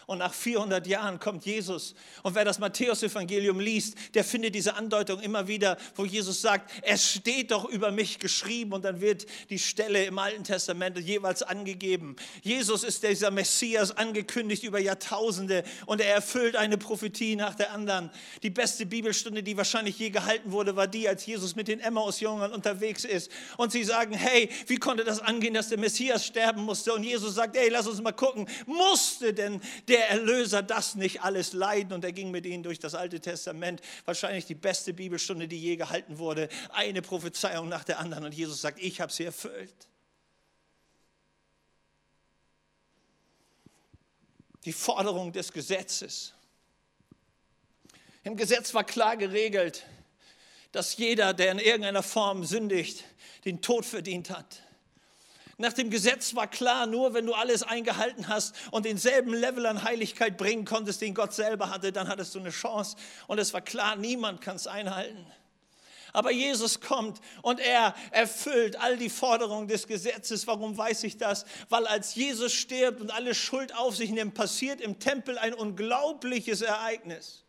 Und 0.06 0.18
nach 0.18 0.32
400 0.32 0.86
Jahren 0.86 1.18
kommt 1.18 1.44
Jesus. 1.44 1.96
Und 2.22 2.36
wer 2.36 2.44
das 2.44 2.60
Matthäus-Evangelium 2.60 3.58
liest, 3.58 3.96
der 4.14 4.22
findet 4.22 4.54
diese 4.54 4.76
Andeutung 4.76 5.20
immer 5.20 5.48
wieder, 5.48 5.76
wo 5.96 6.04
Jesus 6.04 6.40
sagt, 6.40 6.70
es 6.82 7.12
steht 7.12 7.50
doch 7.50 7.64
über 7.64 7.90
mich 7.90 8.20
geschrieben. 8.20 8.72
Und 8.72 8.84
dann 8.84 9.00
wird 9.00 9.26
die 9.50 9.58
Stelle 9.58 10.04
im 10.04 10.16
Alten 10.20 10.44
Testament 10.44 10.96
jeweils 11.00 11.42
angegeben. 11.42 12.14
Jesus 12.42 12.84
ist 12.84 13.02
dieser 13.02 13.32
Messias 13.32 13.96
angekündigt 13.96 14.62
über 14.62 14.78
Jahrtausende 14.78 15.64
und 15.86 16.00
er 16.00 16.14
erfüllt 16.14 16.54
eine 16.54 16.78
Prophetie 16.78 17.34
nach 17.34 17.56
der 17.56 17.72
anderen. 17.72 18.10
Die 18.44 18.50
beste 18.50 18.86
Bibelstunde, 18.86 19.42
die 19.42 19.56
wahrscheinlich 19.56 19.98
je 19.98 20.10
gehalten 20.10 20.52
wurde, 20.52 20.76
war 20.76 20.86
die, 20.86 21.08
als 21.08 21.26
Jesus 21.26 21.56
mit 21.56 21.66
den 21.66 21.80
Emmaus-Jüngern 21.80 22.52
unterwegs 22.52 23.04
ist. 23.04 23.28
Und 23.56 23.72
sie 23.72 23.82
sagen, 23.82 24.14
hey, 24.14 24.50
wie 24.68 24.76
konnte 24.76 25.02
das 25.02 25.18
angehen, 25.18 25.54
dass 25.54 25.68
der 25.68 25.78
Messias 25.78 26.24
sterben 26.24 26.62
musste? 26.62 26.94
Und 26.94 27.02
Jesus 27.02 27.34
sagt, 27.34 27.56
hey, 27.56 27.70
lass 27.70 27.88
uns 27.88 28.00
mal 28.00 28.12
gucken, 28.12 28.48
musste 28.66 29.34
denn 29.34 29.60
der 29.88 29.95
der 29.96 30.10
Erlöser 30.10 30.62
das 30.62 30.94
nicht 30.94 31.22
alles 31.22 31.54
leiden? 31.54 31.94
Und 31.94 32.04
er 32.04 32.12
ging 32.12 32.30
mit 32.30 32.44
ihnen 32.44 32.62
durch 32.62 32.78
das 32.78 32.94
Alte 32.94 33.18
Testament, 33.18 33.80
wahrscheinlich 34.04 34.44
die 34.44 34.54
beste 34.54 34.92
Bibelstunde, 34.92 35.48
die 35.48 35.58
je 35.58 35.76
gehalten 35.76 36.18
wurde, 36.18 36.50
eine 36.70 37.00
Prophezeiung 37.00 37.68
nach 37.68 37.82
der 37.82 37.98
anderen. 37.98 38.24
Und 38.24 38.34
Jesus 38.34 38.60
sagt, 38.60 38.78
ich 38.78 39.00
habe 39.00 39.10
sie 39.10 39.24
erfüllt. 39.24 39.88
Die 44.66 44.72
Forderung 44.72 45.32
des 45.32 45.52
Gesetzes. 45.52 46.34
Im 48.22 48.36
Gesetz 48.36 48.74
war 48.74 48.84
klar 48.84 49.16
geregelt, 49.16 49.84
dass 50.72 50.96
jeder, 50.96 51.32
der 51.32 51.52
in 51.52 51.58
irgendeiner 51.58 52.02
Form 52.02 52.44
sündigt, 52.44 53.04
den 53.46 53.62
Tod 53.62 53.86
verdient 53.86 54.28
hat. 54.28 54.60
Nach 55.58 55.72
dem 55.72 55.88
Gesetz 55.88 56.34
war 56.34 56.46
klar, 56.46 56.86
nur 56.86 57.14
wenn 57.14 57.24
du 57.24 57.32
alles 57.32 57.62
eingehalten 57.62 58.28
hast 58.28 58.54
und 58.72 58.84
denselben 58.84 59.32
Level 59.32 59.64
an 59.64 59.84
Heiligkeit 59.84 60.36
bringen 60.36 60.66
konntest, 60.66 61.00
den 61.00 61.14
Gott 61.14 61.32
selber 61.32 61.70
hatte, 61.70 61.92
dann 61.92 62.08
hattest 62.08 62.34
du 62.34 62.40
eine 62.40 62.50
Chance. 62.50 62.96
Und 63.26 63.38
es 63.38 63.54
war 63.54 63.62
klar, 63.62 63.96
niemand 63.96 64.42
kann 64.42 64.56
es 64.56 64.66
einhalten. 64.66 65.26
Aber 66.12 66.30
Jesus 66.30 66.80
kommt 66.80 67.20
und 67.42 67.58
er 67.58 67.94
erfüllt 68.10 68.78
all 68.80 68.98
die 68.98 69.08
Forderungen 69.08 69.68
des 69.68 69.86
Gesetzes. 69.86 70.46
Warum 70.46 70.76
weiß 70.76 71.04
ich 71.04 71.16
das? 71.16 71.46
Weil 71.70 71.86
als 71.86 72.14
Jesus 72.14 72.52
stirbt 72.52 73.00
und 73.00 73.10
alle 73.10 73.34
Schuld 73.34 73.74
auf 73.74 73.96
sich 73.96 74.10
nimmt, 74.10 74.34
passiert 74.34 74.80
im 74.82 74.98
Tempel 74.98 75.38
ein 75.38 75.54
unglaubliches 75.54 76.60
Ereignis. 76.60 77.45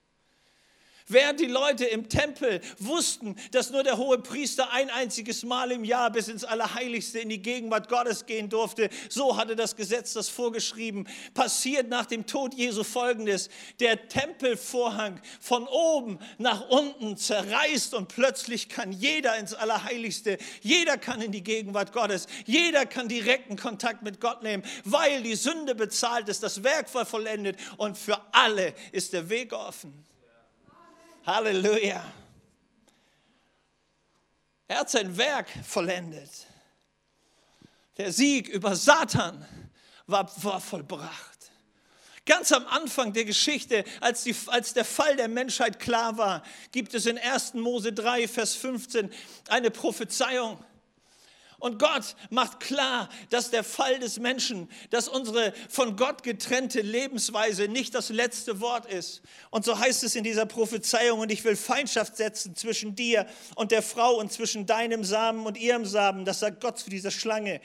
Während 1.09 1.39
die 1.39 1.45
Leute 1.45 1.85
im 1.85 2.09
Tempel 2.09 2.59
wussten, 2.79 3.37
dass 3.51 3.69
nur 3.69 3.83
der 3.83 3.95
hohe 3.95 4.17
Priester 4.17 4.73
ein 4.73 4.89
einziges 4.89 5.43
Mal 5.43 5.71
im 5.71 5.85
Jahr 5.85 6.11
bis 6.11 6.27
ins 6.27 6.43
Allerheiligste 6.43 7.19
in 7.19 7.29
die 7.29 7.41
Gegenwart 7.41 7.87
Gottes 7.87 8.25
gehen 8.25 8.49
durfte, 8.49 8.89
so 9.07 9.37
hatte 9.37 9.55
das 9.55 9.77
Gesetz 9.77 10.11
das 10.11 10.27
vorgeschrieben, 10.27 11.07
passiert 11.33 11.87
nach 11.87 12.07
dem 12.07 12.25
Tod 12.25 12.53
Jesu 12.53 12.83
folgendes. 12.83 13.49
Der 13.79 14.09
Tempelvorhang 14.09 15.21
von 15.39 15.65
oben 15.67 16.19
nach 16.39 16.67
unten 16.67 17.15
zerreißt 17.15 17.93
und 17.93 18.09
plötzlich 18.09 18.67
kann 18.67 18.91
jeder 18.91 19.37
ins 19.37 19.53
Allerheiligste, 19.53 20.37
jeder 20.61 20.97
kann 20.97 21.21
in 21.21 21.31
die 21.31 21.43
Gegenwart 21.43 21.93
Gottes, 21.93 22.27
jeder 22.45 22.85
kann 22.85 23.07
direkten 23.07 23.55
Kontakt 23.55 24.01
mit 24.01 24.19
Gott 24.19 24.43
nehmen, 24.43 24.63
weil 24.83 25.23
die 25.23 25.35
Sünde 25.35 25.73
bezahlt 25.73 26.27
ist, 26.27 26.43
das 26.43 26.63
Werk 26.63 26.93
war 26.93 27.05
vollendet 27.05 27.57
und 27.77 27.97
für 27.97 28.19
alle 28.33 28.73
ist 28.91 29.13
der 29.13 29.29
Weg 29.29 29.53
offen. 29.53 30.05
Halleluja. 31.27 32.01
Er 34.69 34.79
hat 34.79 34.89
sein 34.89 35.17
Werk 35.17 35.49
vollendet. 35.65 36.47
Der 37.97 38.13
Sieg 38.13 38.47
über 38.47 38.75
Satan 38.75 39.45
war, 40.05 40.31
war 40.43 40.61
vollbracht. 40.61 41.51
Ganz 42.25 42.51
am 42.51 42.65
Anfang 42.67 43.13
der 43.13 43.25
Geschichte, 43.25 43.83
als, 43.99 44.23
die, 44.23 44.35
als 44.47 44.73
der 44.73 44.85
Fall 44.85 45.15
der 45.17 45.27
Menschheit 45.27 45.79
klar 45.79 46.17
war, 46.17 46.43
gibt 46.71 46.93
es 46.93 47.05
in 47.05 47.17
1. 47.17 47.55
Mose 47.55 47.91
3, 47.91 48.27
Vers 48.27 48.55
15 48.55 49.11
eine 49.49 49.71
Prophezeiung. 49.71 50.63
Und 51.59 51.79
Gott 51.79 52.15
macht 52.29 52.59
klar, 52.59 53.09
dass 53.31 53.49
der 53.49 53.63
Fall 53.63 53.97
des 53.97 54.19
Menschen, 54.19 54.69
dass 54.91 55.07
unsere 55.07 55.53
von 55.69 55.95
Gott 55.95 56.21
getrennte 56.21 56.81
Lebensweise 56.81 57.67
nicht 57.67 57.95
das 57.95 58.09
letzte 58.09 58.61
Wort 58.61 58.85
ist. 58.85 59.23
Und 59.49 59.65
so 59.65 59.77
heißt 59.77 60.03
es 60.03 60.15
in 60.15 60.23
dieser 60.23 60.45
Prophezeiung, 60.45 61.19
und 61.19 61.31
ich 61.31 61.43
will 61.43 61.55
Feindschaft 61.55 62.15
setzen 62.15 62.55
zwischen 62.55 62.95
dir 62.95 63.25
und 63.55 63.71
der 63.71 63.81
Frau 63.81 64.19
und 64.19 64.31
zwischen 64.31 64.67
deinem 64.67 65.03
Samen 65.03 65.47
und 65.47 65.57
ihrem 65.57 65.85
Samen. 65.85 66.25
Das 66.25 66.39
sagt 66.41 66.61
Gott 66.61 66.77
zu 66.77 66.91
dieser 66.91 67.09
Schlange. 67.09 67.59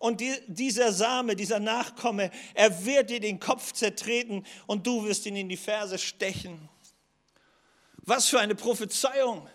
Und 0.00 0.20
die, 0.20 0.34
dieser 0.48 0.92
Same, 0.92 1.36
dieser 1.36 1.60
Nachkomme, 1.60 2.32
er 2.54 2.84
wird 2.84 3.10
dir 3.10 3.20
den 3.20 3.38
Kopf 3.38 3.72
zertreten 3.72 4.44
und 4.66 4.86
du 4.86 5.04
wirst 5.04 5.24
ihn 5.24 5.36
in 5.36 5.48
die 5.48 5.56
Ferse 5.56 5.98
stechen. 5.98 6.68
Was 7.98 8.28
für 8.28 8.40
eine 8.40 8.56
Prophezeiung. 8.56 9.48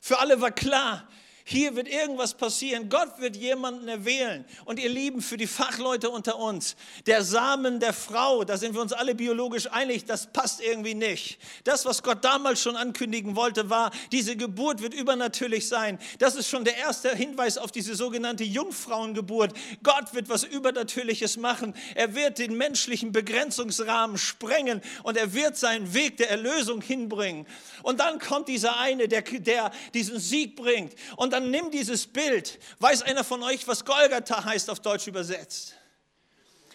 Für 0.00 0.18
alle 0.18 0.40
war 0.40 0.50
klar, 0.50 1.08
hier 1.50 1.74
wird 1.74 1.88
irgendwas 1.88 2.34
passieren. 2.34 2.88
Gott 2.88 3.18
wird 3.18 3.36
jemanden 3.36 3.88
erwählen. 3.88 4.44
Und 4.66 4.78
ihr 4.78 4.88
Lieben, 4.88 5.20
für 5.20 5.36
die 5.36 5.48
Fachleute 5.48 6.08
unter 6.08 6.38
uns, 6.38 6.76
der 7.06 7.24
Samen 7.24 7.80
der 7.80 7.92
Frau, 7.92 8.44
da 8.44 8.56
sind 8.56 8.74
wir 8.74 8.80
uns 8.80 8.92
alle 8.92 9.16
biologisch 9.16 9.66
einig, 9.70 10.04
das 10.04 10.32
passt 10.32 10.60
irgendwie 10.60 10.94
nicht. 10.94 11.40
Das, 11.64 11.84
was 11.84 12.04
Gott 12.04 12.24
damals 12.24 12.62
schon 12.62 12.76
ankündigen 12.76 13.34
wollte, 13.34 13.68
war, 13.68 13.90
diese 14.12 14.36
Geburt 14.36 14.80
wird 14.80 14.94
übernatürlich 14.94 15.66
sein. 15.66 15.98
Das 16.20 16.36
ist 16.36 16.48
schon 16.48 16.64
der 16.64 16.76
erste 16.76 17.16
Hinweis 17.16 17.58
auf 17.58 17.72
diese 17.72 17.96
sogenannte 17.96 18.44
Jungfrauengeburt. 18.44 19.52
Gott 19.82 20.14
wird 20.14 20.28
was 20.28 20.44
Übernatürliches 20.44 21.36
machen. 21.36 21.74
Er 21.96 22.14
wird 22.14 22.38
den 22.38 22.56
menschlichen 22.56 23.10
Begrenzungsrahmen 23.10 24.18
sprengen 24.18 24.80
und 25.02 25.16
er 25.16 25.34
wird 25.34 25.56
seinen 25.56 25.94
Weg 25.94 26.16
der 26.18 26.30
Erlösung 26.30 26.80
hinbringen. 26.80 27.44
Und 27.82 27.98
dann 27.98 28.20
kommt 28.20 28.46
dieser 28.46 28.78
eine, 28.78 29.08
der, 29.08 29.22
der 29.22 29.72
diesen 29.94 30.20
Sieg 30.20 30.54
bringt. 30.54 30.94
Und 31.16 31.32
dann 31.32 31.39
dann 31.40 31.50
nimm 31.50 31.70
dieses 31.70 32.06
Bild. 32.06 32.58
Weiß 32.78 33.02
einer 33.02 33.24
von 33.24 33.42
euch, 33.42 33.66
was 33.66 33.84
Golgatha 33.84 34.44
heißt 34.44 34.70
auf 34.70 34.80
Deutsch 34.80 35.06
übersetzt? 35.06 35.74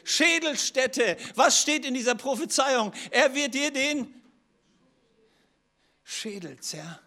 Schädelstätte. 0.03 1.17
Was 1.35 1.61
steht 1.61 1.85
in 1.85 1.93
dieser 1.93 2.15
Prophezeiung? 2.15 2.93
Er 3.11 3.33
wird 3.33 3.53
dir 3.53 3.71
den 3.71 4.13
Schädel 6.03 6.59
zer, 6.59 6.99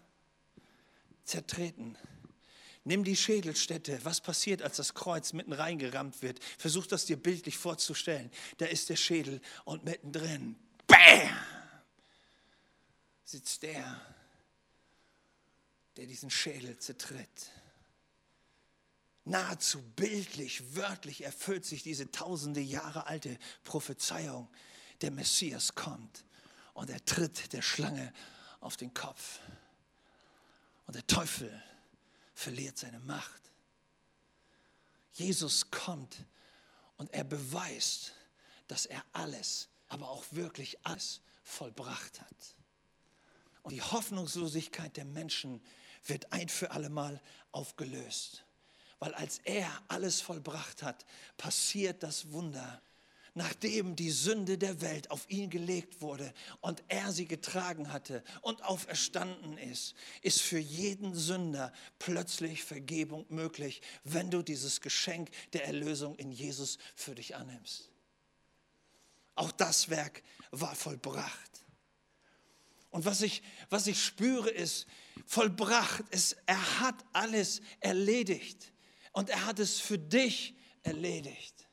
zertreten. 1.23 1.97
Nimm 2.83 3.03
die 3.03 3.15
Schädelstätte. 3.15 3.99
Was 4.03 4.19
passiert, 4.19 4.61
als 4.61 4.77
das 4.77 4.93
Kreuz 4.93 5.31
mitten 5.33 5.53
reingerammt 5.53 6.21
wird? 6.21 6.39
Versuch 6.57 6.87
das 6.87 7.05
dir 7.05 7.17
bildlich 7.17 7.57
vorzustellen. 7.57 8.31
Da 8.57 8.65
ist 8.65 8.89
der 8.89 8.95
Schädel 8.95 9.41
und 9.63 9.85
mittendrin, 9.85 10.55
bam, 10.87 11.37
sitzt 13.23 13.63
der, 13.63 14.01
der 15.99 16.07
diesen 16.07 16.29
Schädel 16.29 16.77
zertritt. 16.77 17.51
Nahezu 19.25 19.81
bildlich, 19.97 20.77
wörtlich 20.77 21.25
erfüllt 21.25 21.65
sich 21.65 21.83
diese 21.83 22.09
tausende 22.09 22.61
Jahre 22.61 23.05
alte 23.05 23.37
Prophezeiung. 23.65 24.49
Der 25.01 25.11
Messias 25.11 25.75
kommt 25.75 26.23
und 26.73 26.89
er 26.89 27.03
tritt 27.03 27.51
der 27.51 27.61
Schlange 27.61 28.13
auf 28.61 28.77
den 28.77 28.93
Kopf. 28.93 29.41
Und 30.87 30.95
der 30.95 31.05
Teufel 31.05 31.51
verliert 32.33 32.77
seine 32.77 33.01
Macht. 33.01 33.51
Jesus 35.11 35.69
kommt 35.69 36.15
und 36.95 37.13
er 37.13 37.25
beweist, 37.25 38.13
dass 38.69 38.85
er 38.85 39.03
alles, 39.11 39.67
aber 39.89 40.09
auch 40.09 40.23
wirklich 40.31 40.77
alles 40.85 41.19
vollbracht 41.43 42.21
hat. 42.21 42.55
Und 43.63 43.73
die 43.73 43.81
Hoffnungslosigkeit 43.81 44.95
der 44.95 45.03
Menschen 45.03 45.61
wird 46.05 46.31
ein 46.31 46.49
für 46.49 46.71
allemal 46.71 47.21
aufgelöst. 47.51 48.45
Weil 48.99 49.13
als 49.13 49.39
er 49.45 49.69
alles 49.87 50.21
vollbracht 50.21 50.83
hat, 50.83 51.05
passiert 51.37 52.03
das 52.03 52.31
Wunder. 52.31 52.81
Nachdem 53.35 53.95
die 53.95 54.11
Sünde 54.11 54.57
der 54.57 54.81
Welt 54.81 55.11
auf 55.11 55.29
ihn 55.29 55.49
gelegt 55.49 56.01
wurde 56.01 56.33
und 56.61 56.83
er 56.87 57.13
sie 57.13 57.25
getragen 57.25 57.93
hatte 57.93 58.23
und 58.41 58.63
auferstanden 58.63 59.57
ist, 59.57 59.93
ist 60.21 60.41
für 60.41 60.57
jeden 60.57 61.15
Sünder 61.15 61.71
plötzlich 61.99 62.63
Vergebung 62.63 63.25
möglich, 63.29 63.81
wenn 64.03 64.31
du 64.31 64.41
dieses 64.41 64.81
Geschenk 64.81 65.29
der 65.53 65.65
Erlösung 65.65 66.15
in 66.15 66.31
Jesus 66.31 66.79
für 66.95 67.15
dich 67.15 67.35
annimmst. 67.35 67.89
Auch 69.35 69.51
das 69.51 69.89
Werk 69.89 70.23
war 70.51 70.75
vollbracht. 70.75 71.49
Und 72.89 73.05
was 73.05 73.21
ich, 73.21 73.43
was 73.69 73.87
ich 73.87 74.03
spüre, 74.03 74.49
ist 74.49 74.87
vollbracht. 75.25 76.03
Es, 76.11 76.35
er 76.45 76.79
hat 76.79 76.95
alles 77.13 77.61
erledigt. 77.79 78.73
Und 79.11 79.29
er 79.29 79.45
hat 79.45 79.59
es 79.59 79.79
für 79.79 79.97
dich 79.97 80.55
erledigt. 80.83 81.67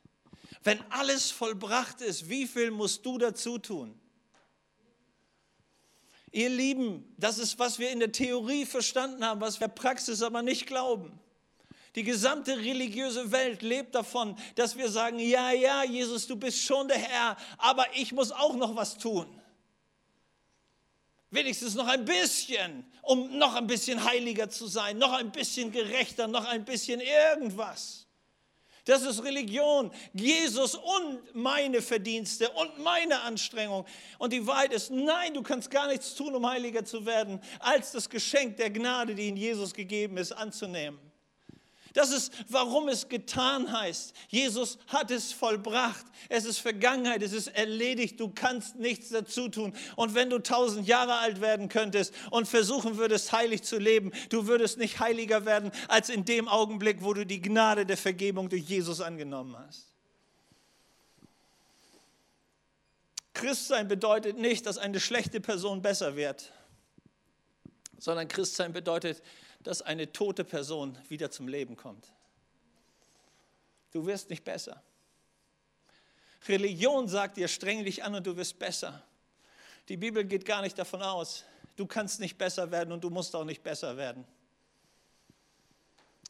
Wenn 0.63 0.81
alles 0.91 1.31
vollbracht 1.31 2.01
ist, 2.01 2.29
wie 2.29 2.47
viel 2.47 2.71
musst 2.71 3.07
du 3.07 3.19
dazu 3.19 3.59
tun? 3.59 3.99
Ihr 6.33 6.51
Lieben, 6.51 7.15
das 7.17 7.39
ist, 7.39 7.59
was 7.59 7.79
wir 7.79 7.91
in 7.91 8.01
der 8.01 8.13
Theorie 8.13 8.67
verstanden 8.67 9.25
haben, 9.25 9.41
was 9.41 9.61
wir 9.61 9.69
Praxis 9.69 10.23
aber 10.23 10.43
nicht 10.43 10.67
glauben. 10.67 11.19
Die 11.95 12.03
gesamte 12.03 12.59
religiöse 12.59 13.33
Welt 13.33 13.63
lebt 13.63 13.95
davon, 13.95 14.37
dass 14.55 14.77
wir 14.77 14.91
sagen, 14.91 15.19
ja, 15.19 15.53
ja, 15.53 15.83
Jesus, 15.83 16.27
du 16.27 16.37
bist 16.37 16.61
schon 16.61 16.89
der 16.89 16.99
Herr, 16.99 17.39
aber 17.57 17.87
ich 17.95 18.13
muss 18.13 18.33
auch 18.33 18.55
noch 18.55 18.77
was 18.77 18.99
tun. 18.99 19.27
Wenigstens 21.31 21.75
noch 21.75 21.89
ein 21.89 22.05
bisschen, 22.05 22.85
um 23.03 23.37
noch 23.37 23.55
ein 23.55 23.67
bisschen 23.67 24.05
heiliger 24.05 24.49
zu 24.49 24.67
sein, 24.67 24.99
noch 24.99 25.13
ein 25.13 25.33
bisschen 25.33 25.73
gerechter, 25.73 26.29
noch 26.29 26.45
ein 26.45 26.65
bisschen 26.65 27.01
irgendwas. 27.01 28.07
Das 28.87 29.03
ist 29.03 29.25
Religion. 29.25 29.91
Jesus 30.13 30.77
und 30.77 31.35
meine 31.35 31.83
Verdienste 31.83 32.49
und 32.51 32.79
meine 32.79 33.21
Anstrengung. 33.23 33.85
Und 34.19 34.33
die 34.33 34.47
Wahrheit 34.47 34.73
ist, 34.73 34.93
nein, 34.93 35.35
du 35.35 35.43
kannst 35.43 35.71
gar 35.73 35.89
nichts 35.89 36.15
tun, 36.15 36.35
um 36.37 36.49
heiliger 36.49 36.85
zu 36.85 37.05
werden, 37.05 37.41
als 37.59 37.91
das 37.91 38.09
Geschenk 38.09 38.57
der 38.59 38.71
Gnade, 38.71 39.17
die 39.17 39.29
in 39.29 39.37
Jesus 39.37 39.75
gegeben 39.75 40.17
ist, 40.19 40.31
anzunehmen. 40.31 41.01
Das 41.97 42.11
ist, 42.11 42.31
warum 42.51 42.91
es 42.91 43.09
getan 43.09 43.73
heißt. 43.73 44.13
Jesus 44.29 44.77
hat 44.89 45.11
es 45.11 45.33
vollbracht. 45.33 46.05
Es 46.29 46.45
ist 46.45 46.59
Vergangenheit, 46.59 47.23
es 47.23 47.33
ist 47.33 47.47
erledigt. 47.47 48.21
Du 48.21 48.29
kannst 48.29 48.77
nichts 48.77 49.09
dazu 49.09 49.49
tun. 49.49 49.75
Und 49.97 50.15
wenn 50.15 50.29
du 50.29 50.39
tausend 50.39 50.87
Jahre 50.87 51.15
alt 51.15 51.41
werden 51.41 51.71
könntest 51.71 52.13
und 52.31 52.47
versuchen 52.47 52.99
würdest, 52.99 53.33
heilig 53.33 53.63
zu 53.63 53.79
leben, 53.79 54.13
du 54.29 54.47
würdest 54.47 54.77
nicht 54.77 55.01
heiliger 55.01 55.47
werden 55.47 55.73
als 55.89 56.11
in 56.11 56.27
dem 56.27 56.49
Augenblick, 56.49 57.03
wo 57.03 57.15
du 57.15 57.25
die 57.25 57.41
Gnade 57.41 57.87
der 57.87 57.97
Vergebung 57.97 58.51
durch 58.51 58.65
Jesus 58.65 59.01
angenommen 59.01 59.57
hast. 59.67 59.87
Christsein 63.33 63.89
bedeutet 63.89 64.37
nicht, 64.37 64.67
dass 64.67 64.77
eine 64.77 65.01
schlechte 65.01 65.41
Person 65.41 65.81
besser 65.81 66.15
wird, 66.15 66.53
sondern 67.99 68.29
Christsein 68.29 68.75
bedeutet, 68.75 69.23
dass 69.67 69.83
eine 69.83 70.13
tote 70.13 70.45
Person 70.45 70.97
wieder 71.09 71.31
zum 71.31 71.49
Leben 71.49 71.77
kommt. 71.77 72.13
Du 73.91 74.07
wirst 74.07 74.31
nicht 74.31 74.45
besser. 74.45 74.81
Religion 76.47 77.09
sagt 77.09 77.37
dir, 77.37 77.49
streng 77.49 77.85
dich 77.85 78.05
an 78.05 78.15
und 78.15 78.27
du 78.27 78.37
wirst 78.37 78.61
besser. 78.61 79.03
Die 79.89 79.97
Bibel 79.97 80.25
geht 80.25 80.45
gar 80.45 80.63
nicht 80.63 80.79
davon 80.79 81.03
aus, 81.03 81.45
du 81.75 81.87
kannst 81.87 82.21
nicht 82.21 82.39
besser 82.39 82.71
werden 82.71 82.93
und 82.93 83.03
du 83.03 83.11
musst 83.11 83.35
auch 83.35 83.45
nicht 83.45 83.65
besser 83.65 83.97
werden. 83.97 84.25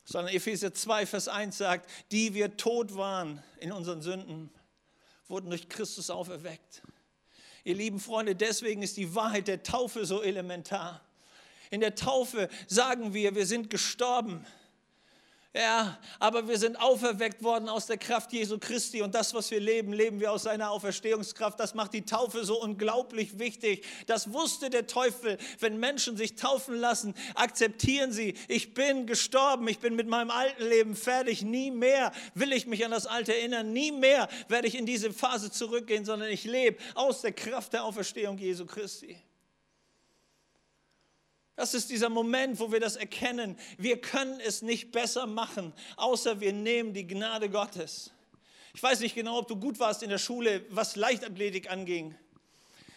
Sondern 0.04 0.34
Epheser 0.34 0.72
2, 0.72 1.04
Vers 1.04 1.28
1 1.28 1.58
sagt, 1.58 1.90
die 2.12 2.32
wir 2.32 2.56
tot 2.56 2.96
waren 2.96 3.42
in 3.58 3.72
unseren 3.72 4.00
Sünden, 4.00 4.50
wurden 5.28 5.50
durch 5.50 5.68
Christus 5.68 6.08
auferweckt. 6.08 6.82
Ihr 7.64 7.74
lieben 7.74 8.00
Freunde, 8.00 8.34
deswegen 8.34 8.82
ist 8.82 8.96
die 8.96 9.14
Wahrheit 9.14 9.48
der 9.48 9.62
Taufe 9.62 10.06
so 10.06 10.22
elementar. 10.22 11.05
In 11.70 11.80
der 11.80 11.94
Taufe 11.94 12.48
sagen 12.66 13.14
wir, 13.14 13.34
wir 13.34 13.46
sind 13.46 13.70
gestorben. 13.70 14.46
Ja, 15.56 15.98
aber 16.18 16.48
wir 16.48 16.58
sind 16.58 16.78
auferweckt 16.78 17.42
worden 17.42 17.70
aus 17.70 17.86
der 17.86 17.96
Kraft 17.96 18.30
Jesu 18.34 18.58
Christi 18.58 19.00
und 19.00 19.14
das, 19.14 19.32
was 19.32 19.50
wir 19.50 19.58
leben, 19.58 19.94
leben 19.94 20.20
wir 20.20 20.30
aus 20.30 20.42
seiner 20.42 20.70
Auferstehungskraft. 20.70 21.58
Das 21.58 21.72
macht 21.72 21.94
die 21.94 22.02
Taufe 22.02 22.44
so 22.44 22.60
unglaublich 22.60 23.38
wichtig. 23.38 23.86
Das 24.06 24.34
wusste 24.34 24.68
der 24.68 24.86
Teufel. 24.86 25.38
Wenn 25.58 25.80
Menschen 25.80 26.18
sich 26.18 26.34
taufen 26.34 26.76
lassen, 26.76 27.14
akzeptieren 27.34 28.12
sie, 28.12 28.34
ich 28.48 28.74
bin 28.74 29.06
gestorben, 29.06 29.66
ich 29.68 29.78
bin 29.78 29.96
mit 29.96 30.08
meinem 30.08 30.30
alten 30.30 30.62
Leben 30.62 30.94
fertig. 30.94 31.40
Nie 31.40 31.70
mehr 31.70 32.12
will 32.34 32.52
ich 32.52 32.66
mich 32.66 32.84
an 32.84 32.90
das 32.90 33.06
Alte 33.06 33.34
erinnern. 33.34 33.72
Nie 33.72 33.92
mehr 33.92 34.28
werde 34.48 34.68
ich 34.68 34.74
in 34.74 34.84
diese 34.84 35.10
Phase 35.10 35.50
zurückgehen, 35.50 36.04
sondern 36.04 36.28
ich 36.28 36.44
lebe 36.44 36.76
aus 36.94 37.22
der 37.22 37.32
Kraft 37.32 37.72
der 37.72 37.84
Auferstehung 37.84 38.36
Jesu 38.36 38.66
Christi. 38.66 39.16
Das 41.56 41.72
ist 41.72 41.88
dieser 41.88 42.10
Moment, 42.10 42.60
wo 42.60 42.70
wir 42.70 42.80
das 42.80 42.96
erkennen. 42.96 43.58
Wir 43.78 43.98
können 43.98 44.40
es 44.40 44.60
nicht 44.60 44.92
besser 44.92 45.26
machen, 45.26 45.72
außer 45.96 46.40
wir 46.40 46.52
nehmen 46.52 46.92
die 46.92 47.06
Gnade 47.06 47.48
Gottes. 47.48 48.12
Ich 48.74 48.82
weiß 48.82 49.00
nicht 49.00 49.14
genau, 49.14 49.38
ob 49.38 49.48
du 49.48 49.56
gut 49.56 49.80
warst 49.80 50.02
in 50.02 50.10
der 50.10 50.18
Schule, 50.18 50.66
was 50.68 50.96
Leichtathletik 50.96 51.70
anging. 51.70 52.14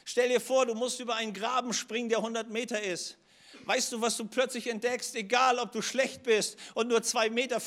Stell 0.04 0.28
dir 0.28 0.42
vor, 0.42 0.66
du 0.66 0.76
musst 0.76 1.00
über 1.00 1.16
einen 1.16 1.34
Graben 1.34 1.72
springen, 1.72 2.10
der 2.10 2.18
100 2.18 2.50
Meter 2.50 2.82
ist. 2.82 3.18
Weißt 3.64 3.92
du, 3.94 4.02
was 4.02 4.18
du 4.18 4.26
plötzlich 4.26 4.68
entdeckst? 4.68 5.16
Egal, 5.16 5.60
ob 5.60 5.72
du 5.72 5.82
schlecht 5.82 6.24
bist 6.24 6.58
und 6.74 6.88
nur 6.88 7.00
2,50 7.00 7.30
Meter 7.30 7.62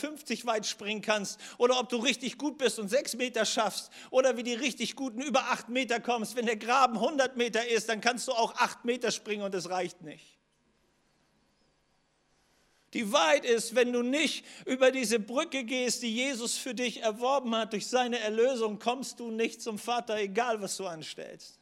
weit 0.47 0.67
springen 0.67 1.01
kannst 1.01 1.41
oder 1.59 1.79
ob 1.79 1.89
du 1.89 1.97
richtig 1.97 2.37
gut 2.37 2.59
bist 2.59 2.79
und 2.79 2.89
6 2.89 3.17
Meter 3.17 3.47
schaffst 3.47 3.91
oder 4.11 4.37
wie 4.37 4.43
die 4.43 4.55
richtig 4.55 4.97
Guten 4.97 5.23
über 5.23 5.45
8 5.53 5.69
Meter 5.69 6.01
kommst. 6.01 6.37
Wenn 6.37 6.47
der 6.47 6.57
Graben 6.57 6.97
100 6.97 7.37
Meter 7.37 7.67
ist, 7.67 7.89
dann 7.89 8.01
kannst 8.01 8.29
du 8.29 8.33
auch 8.33 8.55
8 8.57 8.85
Meter 8.85 9.11
springen 9.11 9.43
und 9.43 9.55
es 9.55 9.71
reicht 9.71 10.03
nicht. 10.03 10.32
Die 12.95 13.11
Wahrheit 13.11 13.45
ist, 13.45 13.75
wenn 13.75 13.93
du 13.93 14.03
nicht 14.03 14.45
über 14.67 14.91
diese 14.91 15.19
Brücke 15.19 15.65
gehst, 15.65 16.03
die 16.03 16.15
Jesus 16.15 16.59
für 16.59 16.75
dich 16.75 17.03
erworben 17.03 17.55
hat, 17.55 17.73
durch 17.73 17.87
seine 17.87 18.19
Erlösung, 18.19 18.79
kommst 18.79 19.19
du 19.19 19.31
nicht 19.31 19.63
zum 19.63 19.79
Vater, 19.79 20.19
egal 20.19 20.61
was 20.61 20.77
du 20.77 20.87
anstellst. 20.87 21.59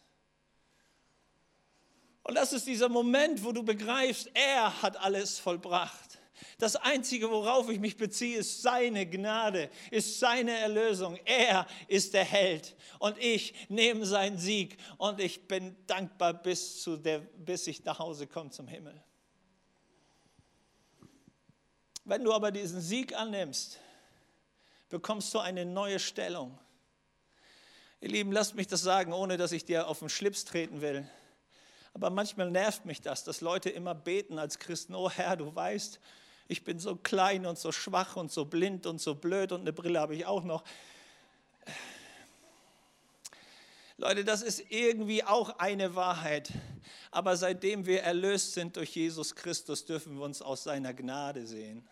Und 2.25 2.35
das 2.35 2.53
ist 2.53 2.67
dieser 2.67 2.89
Moment, 2.89 3.45
wo 3.45 3.53
du 3.53 3.63
begreifst, 3.63 4.31
er 4.35 4.83
hat 4.83 4.97
alles 4.97 5.39
vollbracht. 5.39 6.19
Das 6.59 6.77
Einzige, 6.77 7.31
worauf 7.31 7.69
ich 7.71 7.81
mich 7.81 7.97
beziehe, 7.97 8.39
ist 8.39 8.63
seine 8.63 9.07
Gnade, 9.07 9.71
ist 9.91 10.19
seine 10.19 10.57
Erlösung. 10.59 11.19
Er 11.25 11.67
ist 11.87 12.15
der 12.15 12.25
Held 12.25 12.77
und 12.99 13.17
ich 13.19 13.55
nehme 13.69 14.05
seinen 14.05 14.39
Sieg 14.39 14.77
und 14.99 15.21
ich 15.21 15.47
bin 15.47 15.77
dankbar, 15.87 16.35
bis, 16.35 16.83
zu 16.83 16.97
der, 16.97 17.21
bis 17.21 17.67
ich 17.67 17.85
nach 17.85 17.99
Hause 17.99 18.27
komme 18.27 18.51
zum 18.51 18.69
Himmel. 18.69 19.03
Wenn 22.11 22.25
du 22.25 22.33
aber 22.33 22.51
diesen 22.51 22.81
Sieg 22.81 23.15
annimmst, 23.15 23.79
bekommst 24.89 25.33
du 25.33 25.39
eine 25.39 25.65
neue 25.65 26.01
Stellung. 26.01 26.59
Ihr 28.01 28.09
Lieben, 28.09 28.33
lasst 28.33 28.57
mich 28.57 28.67
das 28.67 28.83
sagen, 28.83 29.13
ohne 29.13 29.37
dass 29.37 29.53
ich 29.53 29.65
dir 29.65 29.87
auf 29.87 30.01
den 30.01 30.09
Schlips 30.09 30.45
treten 30.45 30.81
will. 30.81 31.09
Aber 31.95 32.11
manchmal 32.11 32.51
nervt 32.51 32.85
mich 32.85 33.01
das, 33.01 33.23
dass 33.23 33.43
Leute 33.43 33.71
immer 33.71 33.95
beten 33.95 34.41
als 34.41 34.59
Christen, 34.59 34.97
oh 34.97 35.09
Herr, 35.09 35.37
du 35.37 35.55
weißt, 35.55 36.01
ich 36.49 36.65
bin 36.65 36.81
so 36.81 36.97
klein 36.97 37.47
und 37.47 37.61
so 37.61 37.71
schwach 37.71 38.17
und 38.17 38.33
so 38.33 38.45
blind 38.45 38.87
und 38.87 39.01
so 39.01 39.15
blöd 39.15 39.53
und 39.53 39.61
eine 39.61 39.73
Brille 39.73 40.01
habe 40.01 40.17
ich 40.17 40.27
auch 40.27 40.43
noch. 40.43 40.65
Leute, 43.99 44.25
das 44.25 44.43
ist 44.43 44.65
irgendwie 44.73 45.23
auch 45.23 45.61
eine 45.61 45.95
Wahrheit. 45.95 46.51
Aber 47.13 47.37
seitdem 47.37 47.87
wir 47.87 48.03
erlöst 48.03 48.55
sind 48.55 48.77
durch 48.77 48.97
Jesus 48.97 49.37
Christus, 49.37 49.85
dürfen 49.85 50.17
wir 50.17 50.25
uns 50.25 50.43
aus 50.43 50.65
seiner 50.65 50.93
Gnade 50.93 51.47
sehen. 51.47 51.89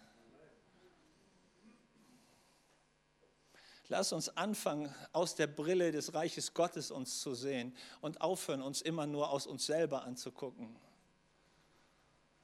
Lass 3.90 4.12
uns 4.12 4.28
anfangen, 4.36 4.94
aus 5.12 5.34
der 5.34 5.46
Brille 5.46 5.92
des 5.92 6.12
Reiches 6.12 6.52
Gottes 6.52 6.90
uns 6.90 7.20
zu 7.20 7.34
sehen 7.34 7.74
und 8.02 8.20
aufhören, 8.20 8.60
uns 8.60 8.82
immer 8.82 9.06
nur 9.06 9.30
aus 9.30 9.46
uns 9.46 9.64
selber 9.64 10.04
anzugucken. 10.04 10.76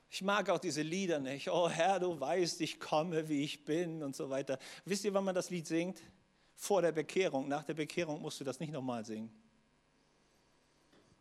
Ich 0.08 0.22
mag 0.22 0.48
auch 0.48 0.58
diese 0.58 0.80
Lieder 0.80 1.18
nicht. 1.18 1.48
Oh 1.50 1.68
Herr, 1.68 2.00
du 2.00 2.18
weißt, 2.18 2.60
ich 2.62 2.80
komme, 2.80 3.28
wie 3.28 3.42
ich 3.42 3.64
bin 3.64 4.02
und 4.02 4.16
so 4.16 4.30
weiter. 4.30 4.58
Wisst 4.84 5.04
ihr, 5.04 5.12
wann 5.12 5.24
man 5.24 5.34
das 5.34 5.50
Lied 5.50 5.66
singt? 5.66 6.00
Vor 6.54 6.80
der 6.80 6.92
Bekehrung. 6.92 7.48
Nach 7.48 7.64
der 7.64 7.74
Bekehrung 7.74 8.22
musst 8.22 8.40
du 8.40 8.44
das 8.44 8.60
nicht 8.60 8.72
nochmal 8.72 9.04
singen. 9.04 9.30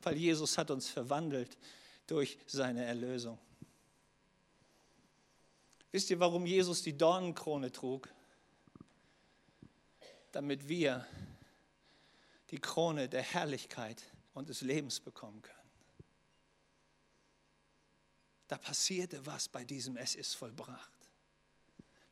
Weil 0.03 0.15
Jesus 0.15 0.57
hat 0.57 0.69
uns 0.69 0.89
verwandelt 0.89 1.57
durch 2.07 2.38
seine 2.45 2.86
Erlösung. 2.86 3.39
Wisst 5.91 6.09
ihr, 6.12 6.19
warum 6.19 6.45
Jesus 6.45 6.81
die 6.81 6.95
Dornenkrone 6.95 7.71
trug? 7.71 8.07
Damit 10.34 10.67
wir 10.67 11.08
die 12.50 12.60
Krone 12.60 13.08
der 13.08 13.22
Herrlichkeit 13.22 14.04
und 14.34 14.50
des 14.50 14.62
Lebens 14.62 15.00
bekommen 15.00 15.41
können. 15.41 15.58
Da 18.48 18.58
passierte 18.58 19.26
was 19.26 19.48
bei 19.48 19.63
diesem 19.63 19.96
Es 19.96 20.15
ist 20.15 20.34
vollbracht. 20.34 20.91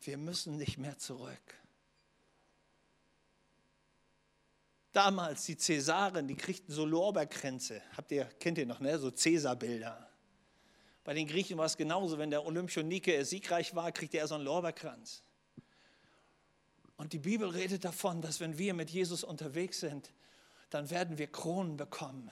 Wir 0.01 0.17
müssen 0.17 0.57
nicht 0.57 0.77
mehr 0.77 0.97
zurück. 0.97 1.57
Damals 4.91 5.45
die 5.45 5.57
Cäsaren, 5.57 6.27
die 6.27 6.35
kriegten 6.35 6.73
so 6.73 6.85
Lorbeerkränze. 6.85 7.81
Habt 7.97 8.11
ihr, 8.11 8.25
kennt 8.25 8.57
ihr 8.57 8.65
noch, 8.65 8.79
ne? 8.79 8.99
So 8.99 9.09
Cäsarbilder. 9.09 10.09
Bei 11.03 11.13
den 11.13 11.27
Griechen 11.27 11.57
war 11.57 11.65
es 11.65 11.77
genauso, 11.77 12.17
wenn 12.19 12.29
der 12.29 12.45
Olympionike 12.45 13.25
siegreich 13.25 13.73
war, 13.73 13.91
kriegte 13.91 14.17
er 14.17 14.27
so 14.27 14.35
einen 14.35 14.43
Lorbeerkranz. 14.43 15.23
Und 17.01 17.13
die 17.13 17.19
Bibel 17.19 17.49
redet 17.49 17.83
davon, 17.83 18.21
dass 18.21 18.39
wenn 18.41 18.59
wir 18.59 18.75
mit 18.75 18.91
Jesus 18.91 19.23
unterwegs 19.23 19.79
sind, 19.79 20.11
dann 20.69 20.91
werden 20.91 21.17
wir 21.17 21.25
Kronen 21.25 21.75
bekommen. 21.75 22.29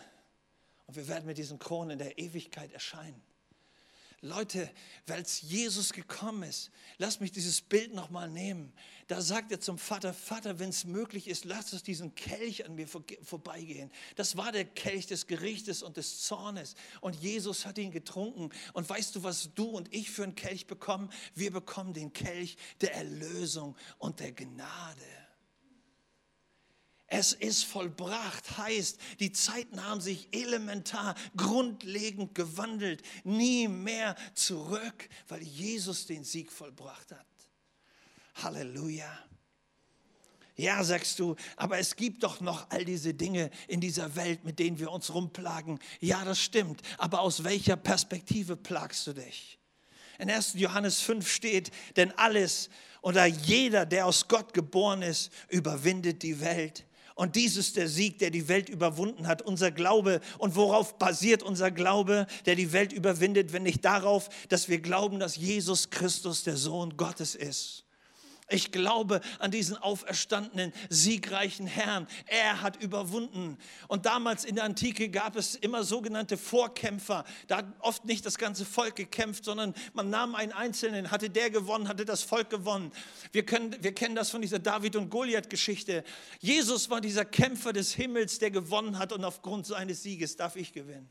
Und 0.85 0.95
wir 0.95 1.07
werden 1.07 1.25
mit 1.25 1.39
diesen 1.39 1.57
Kronen 1.57 1.89
in 1.89 1.97
der 1.97 2.19
Ewigkeit 2.19 2.71
erscheinen. 2.71 3.19
Leute, 4.21 4.69
weil 5.07 5.21
es 5.21 5.41
Jesus 5.41 5.93
gekommen 5.93 6.43
ist, 6.43 6.71
lass 6.97 7.19
mich 7.19 7.31
dieses 7.31 7.61
Bild 7.61 7.93
nochmal 7.93 8.29
nehmen. 8.29 8.73
Da 9.07 9.21
sagt 9.21 9.51
er 9.51 9.59
zum 9.59 9.77
Vater, 9.77 10.13
Vater, 10.13 10.59
wenn 10.59 10.69
es 10.69 10.85
möglich 10.85 11.27
ist, 11.27 11.45
lass 11.45 11.71
uns 11.71 11.83
diesen 11.83 12.15
Kelch 12.15 12.65
an 12.65 12.75
mir 12.75 12.87
vorbeigehen. 12.87 13.91
Das 14.15 14.35
war 14.35 14.51
der 14.51 14.65
Kelch 14.65 15.07
des 15.07 15.25
Gerichtes 15.25 15.83
und 15.83 15.97
des 15.97 16.21
Zornes. 16.21 16.75
Und 17.01 17.15
Jesus 17.15 17.65
hat 17.65 17.77
ihn 17.77 17.91
getrunken. 17.91 18.49
Und 18.73 18.89
weißt 18.89 19.15
du, 19.15 19.23
was 19.23 19.53
du 19.53 19.65
und 19.65 19.93
ich 19.93 20.11
für 20.11 20.23
einen 20.23 20.35
Kelch 20.35 20.67
bekommen? 20.67 21.09
Wir 21.33 21.51
bekommen 21.51 21.93
den 21.93 22.11
Kelch 22.11 22.57
der 22.81 22.95
Erlösung 22.95 23.77
und 23.97 24.19
der 24.19 24.33
Gnade. 24.33 25.28
Es 27.11 27.33
ist 27.33 27.65
vollbracht, 27.65 28.57
heißt, 28.59 28.99
die 29.19 29.31
Zeiten 29.31 29.83
haben 29.83 29.99
sich 29.99 30.27
elementar, 30.31 31.15
grundlegend 31.35 32.35
gewandelt, 32.35 33.01
nie 33.23 33.67
mehr 33.67 34.15
zurück, 34.35 35.09
weil 35.27 35.41
Jesus 35.41 36.05
den 36.05 36.23
Sieg 36.23 36.51
vollbracht 36.51 37.11
hat. 37.11 37.25
Halleluja. 38.35 39.11
Ja, 40.55 40.83
sagst 40.83 41.17
du, 41.19 41.35
aber 41.55 41.79
es 41.79 41.95
gibt 41.95 42.21
doch 42.21 42.41
noch 42.41 42.69
all 42.69 42.85
diese 42.85 43.13
Dinge 43.13 43.49
in 43.67 43.81
dieser 43.81 44.15
Welt, 44.15 44.43
mit 44.43 44.59
denen 44.59 44.77
wir 44.77 44.91
uns 44.91 45.11
rumplagen. 45.11 45.79
Ja, 46.01 46.23
das 46.25 46.39
stimmt, 46.39 46.81
aber 46.99 47.21
aus 47.21 47.43
welcher 47.43 47.77
Perspektive 47.77 48.55
plagst 48.55 49.07
du 49.07 49.13
dich? 49.13 49.57
In 50.19 50.29
1. 50.29 50.55
Johannes 50.55 50.99
5 50.99 51.27
steht, 51.27 51.71
denn 51.95 52.11
alles, 52.17 52.69
da 53.01 53.25
jeder, 53.25 53.85
der 53.85 54.05
aus 54.05 54.27
Gott 54.27 54.53
geboren 54.53 55.01
ist, 55.01 55.31
überwindet 55.47 56.21
die 56.21 56.41
Welt. 56.41 56.85
Und 57.19 57.35
dies 57.35 57.57
ist 57.57 57.75
der 57.75 57.89
Sieg, 57.89 58.19
der 58.19 58.29
die 58.29 58.47
Welt 58.47 58.69
überwunden 58.69 59.27
hat, 59.27 59.41
unser 59.41 59.71
Glaube. 59.71 60.21
Und 60.37 60.55
worauf 60.55 60.97
basiert 60.97 61.43
unser 61.43 61.69
Glaube, 61.69 62.27
der 62.45 62.55
die 62.55 62.71
Welt 62.71 62.93
überwindet, 62.93 63.51
wenn 63.51 63.63
nicht 63.63 63.83
darauf, 63.83 64.29
dass 64.47 64.69
wir 64.69 64.79
glauben, 64.79 65.19
dass 65.19 65.35
Jesus 65.35 65.89
Christus 65.89 66.43
der 66.43 66.55
Sohn 66.55 66.95
Gottes 66.95 67.35
ist. 67.35 67.83
Ich 68.49 68.71
glaube 68.71 69.21
an 69.37 69.51
diesen 69.51 69.77
auferstandenen, 69.77 70.73
siegreichen 70.89 71.67
Herrn. 71.67 72.07
Er 72.25 72.61
hat 72.61 72.81
überwunden. 72.81 73.57
Und 73.87 74.05
damals 74.07 74.43
in 74.43 74.55
der 74.55 74.63
Antike 74.63 75.09
gab 75.09 75.35
es 75.35 75.55
immer 75.55 75.83
sogenannte 75.83 76.35
Vorkämpfer. 76.35 77.25
Da 77.47 77.57
hat 77.57 77.65
oft 77.79 78.05
nicht 78.05 78.25
das 78.25 78.37
ganze 78.37 78.65
Volk 78.65 78.95
gekämpft, 78.95 79.45
sondern 79.45 79.75
man 79.93 80.09
nahm 80.09 80.33
einen 80.33 80.51
Einzelnen. 80.51 81.11
Hatte 81.11 81.29
der 81.29 81.51
gewonnen, 81.51 81.87
hatte 81.87 82.05
das 82.05 82.23
Volk 82.23 82.49
gewonnen. 82.49 82.91
Wir, 83.31 83.45
können, 83.45 83.75
wir 83.81 83.93
kennen 83.93 84.15
das 84.15 84.31
von 84.31 84.41
dieser 84.41 84.59
David- 84.59 84.95
und 84.95 85.09
Goliath-Geschichte. 85.09 86.03
Jesus 86.39 86.89
war 86.89 87.01
dieser 87.01 87.25
Kämpfer 87.25 87.71
des 87.71 87.93
Himmels, 87.93 88.39
der 88.39 88.49
gewonnen 88.49 88.97
hat 88.97 89.13
und 89.13 89.23
aufgrund 89.23 89.67
seines 89.67 90.01
Sieges 90.01 90.35
darf 90.35 90.55
ich 90.55 90.73
gewinnen. 90.73 91.09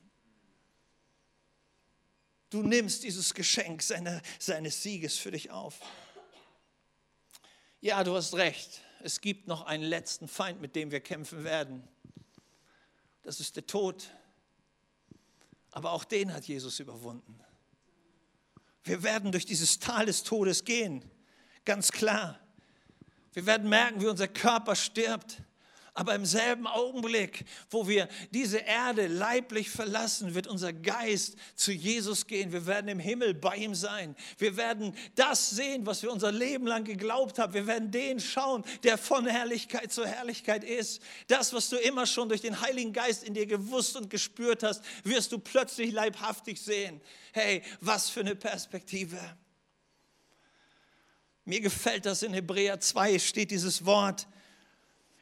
Du 2.50 2.62
nimmst 2.62 3.04
dieses 3.04 3.34
Geschenk 3.34 3.82
seine, 3.82 4.22
seines 4.38 4.82
Sieges 4.82 5.18
für 5.18 5.30
dich 5.30 5.50
auf. 5.50 5.80
Ja, 7.80 8.02
du 8.02 8.16
hast 8.16 8.34
recht. 8.34 8.80
Es 9.04 9.20
gibt 9.20 9.46
noch 9.46 9.62
einen 9.66 9.84
letzten 9.84 10.26
Feind, 10.26 10.60
mit 10.60 10.74
dem 10.74 10.90
wir 10.90 10.98
kämpfen 10.98 11.44
werden. 11.44 11.86
Das 13.22 13.38
ist 13.38 13.54
der 13.54 13.66
Tod. 13.66 14.10
Aber 15.70 15.92
auch 15.92 16.02
den 16.02 16.32
hat 16.34 16.44
Jesus 16.46 16.80
überwunden. 16.80 17.38
Wir 18.82 19.04
werden 19.04 19.30
durch 19.30 19.46
dieses 19.46 19.78
Tal 19.78 20.06
des 20.06 20.24
Todes 20.24 20.64
gehen, 20.64 21.08
ganz 21.64 21.92
klar. 21.92 22.40
Wir 23.32 23.46
werden 23.46 23.68
merken, 23.68 24.00
wie 24.00 24.06
unser 24.06 24.26
Körper 24.26 24.74
stirbt. 24.74 25.40
Aber 25.98 26.14
im 26.14 26.24
selben 26.24 26.68
Augenblick, 26.68 27.44
wo 27.70 27.88
wir 27.88 28.08
diese 28.30 28.58
Erde 28.58 29.08
leiblich 29.08 29.68
verlassen, 29.68 30.32
wird 30.32 30.46
unser 30.46 30.72
Geist 30.72 31.34
zu 31.56 31.72
Jesus 31.72 32.28
gehen. 32.28 32.52
Wir 32.52 32.66
werden 32.66 32.86
im 32.86 33.00
Himmel 33.00 33.34
bei 33.34 33.56
ihm 33.56 33.74
sein. 33.74 34.14
Wir 34.38 34.56
werden 34.56 34.94
das 35.16 35.50
sehen, 35.50 35.86
was 35.86 36.04
wir 36.04 36.12
unser 36.12 36.30
Leben 36.30 36.68
lang 36.68 36.84
geglaubt 36.84 37.40
haben. 37.40 37.52
Wir 37.52 37.66
werden 37.66 37.90
den 37.90 38.20
schauen, 38.20 38.62
der 38.84 38.96
von 38.96 39.26
Herrlichkeit 39.26 39.92
zu 39.92 40.06
Herrlichkeit 40.06 40.62
ist. 40.62 41.02
Das, 41.26 41.52
was 41.52 41.68
du 41.68 41.74
immer 41.74 42.06
schon 42.06 42.28
durch 42.28 42.42
den 42.42 42.60
Heiligen 42.60 42.92
Geist 42.92 43.24
in 43.24 43.34
dir 43.34 43.46
gewusst 43.46 43.96
und 43.96 44.08
gespürt 44.08 44.62
hast, 44.62 44.84
wirst 45.02 45.32
du 45.32 45.40
plötzlich 45.40 45.90
leibhaftig 45.90 46.60
sehen. 46.60 47.00
Hey, 47.32 47.64
was 47.80 48.08
für 48.08 48.20
eine 48.20 48.36
Perspektive. 48.36 49.18
Mir 51.44 51.60
gefällt 51.60 52.06
das 52.06 52.22
in 52.22 52.34
Hebräer 52.34 52.78
2, 52.78 53.18
steht 53.18 53.50
dieses 53.50 53.84
Wort. 53.84 54.28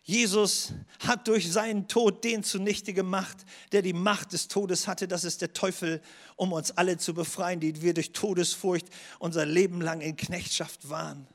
Jesus 0.09 0.73
hat 1.01 1.27
durch 1.27 1.51
seinen 1.51 1.89
Tod 1.89 2.23
den 2.23 2.45
zunichte 2.45 2.95
gemacht, 2.95 3.39
der 3.73 3.83
die 3.83 3.93
Macht 3.93 4.33
des 4.33 4.47
Todes 4.47 4.87
hatte. 4.87 5.09
Das 5.09 5.25
ist 5.25 5.43
der 5.43 5.53
Teufel, 5.53 6.01
um 6.37 6.53
uns 6.53 6.71
alle 6.71 6.97
zu 6.97 7.13
befreien, 7.13 7.59
die 7.59 7.83
wir 7.83 7.93
durch 7.93 8.13
Todesfurcht 8.13 8.87
unser 9.19 9.45
Leben 9.45 9.81
lang 9.81 10.01
in 10.01 10.17
Knechtschaft 10.17 10.89
waren. 10.89 11.27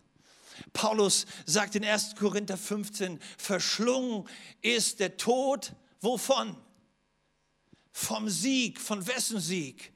Paulus 0.72 1.26
sagt 1.46 1.76
in 1.76 1.84
1. 1.84 2.16
Korinther 2.16 2.56
15, 2.56 3.20
verschlungen 3.38 4.24
ist 4.62 5.02
der 5.02 5.18
Tod, 5.18 5.74
wovon? 6.00 6.56
Vom 7.92 8.30
Sieg, 8.30 8.80
von 8.80 9.06
wessen 9.06 9.42
Sieg? 9.42 9.92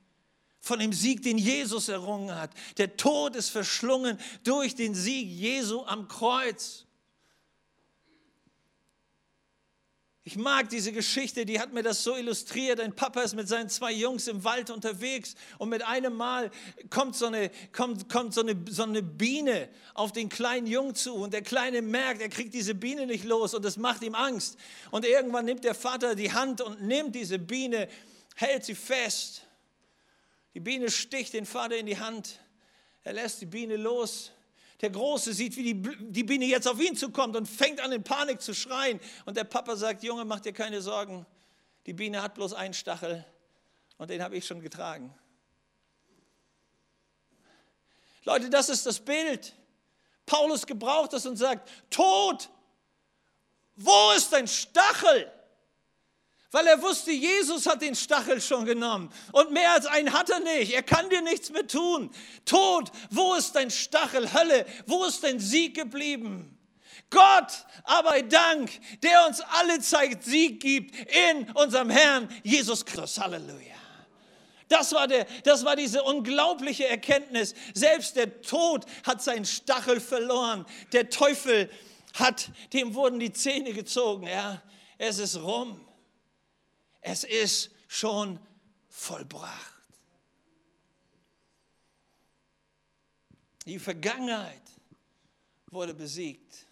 Von 0.59 0.79
dem 0.79 0.91
Sieg, 0.91 1.21
den 1.21 1.37
Jesus 1.37 1.87
errungen 1.87 2.35
hat. 2.35 2.51
Der 2.75 2.97
Tod 2.97 3.37
ist 3.37 3.51
verschlungen 3.51 4.19
durch 4.43 4.75
den 4.75 4.95
Sieg 4.95 5.29
Jesu 5.29 5.85
am 5.85 6.09
Kreuz. 6.09 6.84
Ich 10.27 10.37
mag 10.37 10.69
diese 10.69 10.91
Geschichte, 10.91 11.45
die 11.45 11.59
hat 11.59 11.71
mir 11.71 11.83
das 11.83 12.03
so 12.03 12.17
illustriert. 12.17 12.79
Ein 12.79 12.95
Papa 12.95 13.21
ist 13.21 13.35
mit 13.35 13.47
seinen 13.47 13.69
zwei 13.69 13.91
Jungs 13.91 14.27
im 14.27 14.43
Wald 14.43 14.71
unterwegs 14.71 15.35
und 15.59 15.69
mit 15.69 15.85
einem 15.85 16.15
Mal 16.15 16.49
kommt 16.89 17.15
so 17.15 17.27
eine, 17.27 17.51
kommt, 17.71 18.09
kommt 18.09 18.33
so 18.33 18.41
eine, 18.41 18.55
so 18.67 18.81
eine 18.81 19.03
Biene 19.03 19.69
auf 19.93 20.13
den 20.13 20.27
kleinen 20.27 20.65
Jungen 20.65 20.95
zu 20.95 21.13
und 21.13 21.31
der 21.31 21.43
Kleine 21.43 21.83
merkt, 21.83 22.23
er 22.23 22.29
kriegt 22.29 22.55
diese 22.55 22.73
Biene 22.73 23.05
nicht 23.05 23.23
los 23.23 23.53
und 23.53 23.63
das 23.63 23.77
macht 23.77 24.01
ihm 24.01 24.15
Angst. 24.15 24.57
Und 24.89 25.05
irgendwann 25.05 25.45
nimmt 25.45 25.63
der 25.63 25.75
Vater 25.75 26.15
die 26.15 26.33
Hand 26.33 26.59
und 26.59 26.81
nimmt 26.81 27.13
diese 27.13 27.37
Biene, 27.37 27.87
hält 28.33 28.65
sie 28.65 28.73
fest. 28.73 29.43
Die 30.55 30.59
Biene 30.59 30.89
sticht 30.89 31.33
den 31.33 31.45
Vater 31.45 31.77
in 31.77 31.85
die 31.85 31.99
Hand. 31.99 32.39
Er 33.03 33.13
lässt 33.13 33.41
die 33.41 33.45
Biene 33.45 33.77
los 33.77 34.31
der 34.81 34.89
Große 34.89 35.33
sieht, 35.33 35.55
wie 35.55 35.73
die, 35.73 36.11
die 36.11 36.23
Biene 36.23 36.45
jetzt 36.45 36.67
auf 36.67 36.79
ihn 36.79 36.95
zukommt 36.95 37.35
und 37.35 37.47
fängt 37.47 37.79
an 37.79 37.91
in 37.91 38.03
Panik 38.03 38.41
zu 38.41 38.53
schreien. 38.53 38.99
Und 39.25 39.37
der 39.37 39.45
Papa 39.45 39.75
sagt, 39.75 40.03
Junge, 40.03 40.25
mach 40.25 40.39
dir 40.39 40.53
keine 40.53 40.81
Sorgen. 40.81 41.25
Die 41.85 41.93
Biene 41.93 42.21
hat 42.21 42.33
bloß 42.33 42.53
einen 42.53 42.73
Stachel 42.73 43.25
und 43.97 44.09
den 44.09 44.21
habe 44.21 44.35
ich 44.35 44.45
schon 44.45 44.61
getragen. 44.61 45.13
Leute, 48.25 48.49
das 48.49 48.69
ist 48.69 48.85
das 48.85 48.99
Bild. 48.99 49.53
Paulus 50.25 50.65
gebraucht 50.65 51.13
das 51.13 51.25
und 51.25 51.37
sagt, 51.37 51.69
Tod, 51.91 52.49
wo 53.75 54.11
ist 54.17 54.33
dein 54.33 54.47
Stachel? 54.47 55.31
Weil 56.55 56.67
er 56.67 56.81
wusste, 56.81 57.11
Jesus 57.11 57.67
hat 57.67 57.81
den 57.81 57.95
Stachel 57.95 58.39
schon 58.39 58.63
genommen. 58.63 59.11
Und 59.33 59.51
mehr 59.51 59.73
als 59.73 59.87
einen 59.87 60.13
hat 60.13 60.29
er 60.29 60.39
nicht. 60.39 60.73
Er 60.73 60.83
kann 60.83 61.09
dir 61.09 61.21
nichts 61.21 61.49
mehr 61.49 61.67
tun. 61.67 62.09
Tod, 62.45 62.91
wo 63.09 63.33
ist 63.33 63.55
dein 63.55 63.69
Stachel? 63.69 64.33
Hölle, 64.33 64.65
wo 64.85 65.03
ist 65.03 65.21
dein 65.21 65.37
Sieg 65.37 65.75
geblieben? 65.75 66.57
Gott, 67.09 67.51
aber 67.83 68.21
Dank, 68.21 68.71
der 69.03 69.27
uns 69.27 69.41
alle 69.41 69.81
Zeit 69.81 70.23
Sieg 70.23 70.61
gibt 70.61 70.95
in 71.13 71.51
unserem 71.55 71.89
Herrn 71.89 72.29
Jesus 72.41 72.85
Christus. 72.85 73.19
Halleluja. 73.19 73.75
Das 74.69 74.93
war, 74.93 75.09
der, 75.09 75.25
das 75.43 75.65
war 75.65 75.75
diese 75.75 76.03
unglaubliche 76.03 76.87
Erkenntnis. 76.87 77.53
Selbst 77.73 78.15
der 78.15 78.41
Tod 78.41 78.85
hat 79.05 79.21
seinen 79.21 79.43
Stachel 79.43 79.99
verloren. 79.99 80.65
Der 80.93 81.09
Teufel 81.09 81.69
hat, 82.13 82.49
dem 82.71 82.93
wurden 82.93 83.19
die 83.19 83.33
Zähne 83.33 83.73
gezogen. 83.73 84.27
Ja, 84.27 84.61
es 84.97 85.19
ist 85.19 85.35
rum. 85.35 85.84
Es 87.07 87.23
ist 87.23 87.69
schon 87.87 88.39
vollbracht. 88.89 89.73
Die 93.67 93.77
Vergangenheit 93.77 94.63
wurde 95.67 95.93
besiegt. 95.93 96.65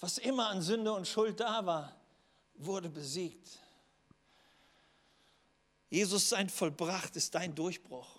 Was 0.00 0.18
immer 0.18 0.48
an 0.48 0.62
Sünde 0.62 0.92
und 0.92 1.06
Schuld 1.06 1.38
da 1.38 1.64
war, 1.64 1.94
wurde 2.54 2.88
besiegt. 2.88 3.60
Jesus 5.88 6.28
sein 6.30 6.48
vollbracht 6.48 7.14
ist 7.14 7.36
dein 7.36 7.54
Durchbruch. 7.54 8.18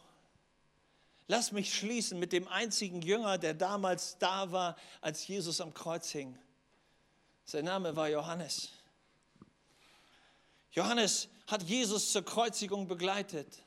Lass 1.27 1.51
mich 1.51 1.73
schließen 1.73 2.17
mit 2.17 2.31
dem 2.31 2.47
einzigen 2.47 3.01
Jünger, 3.01 3.37
der 3.37 3.53
damals 3.53 4.17
da 4.17 4.49
war, 4.53 4.77
als 5.01 5.27
Jesus 5.27 5.59
am 5.59 5.73
Kreuz 5.73 6.09
hing. 6.09 6.37
Sein 7.43 7.65
Name 7.65 7.97
war 7.97 8.07
Johannes. 8.07 8.69
Johannes 10.71 11.29
hat 11.47 11.63
Jesus 11.63 12.11
zur 12.11 12.23
Kreuzigung 12.23 12.87
begleitet. 12.87 13.61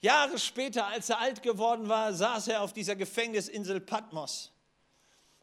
Jahre 0.00 0.38
später, 0.38 0.86
als 0.86 1.08
er 1.08 1.18
alt 1.18 1.42
geworden 1.42 1.88
war, 1.88 2.12
saß 2.12 2.48
er 2.48 2.62
auf 2.62 2.72
dieser 2.72 2.96
Gefängnisinsel 2.96 3.80
Patmos. 3.80 4.52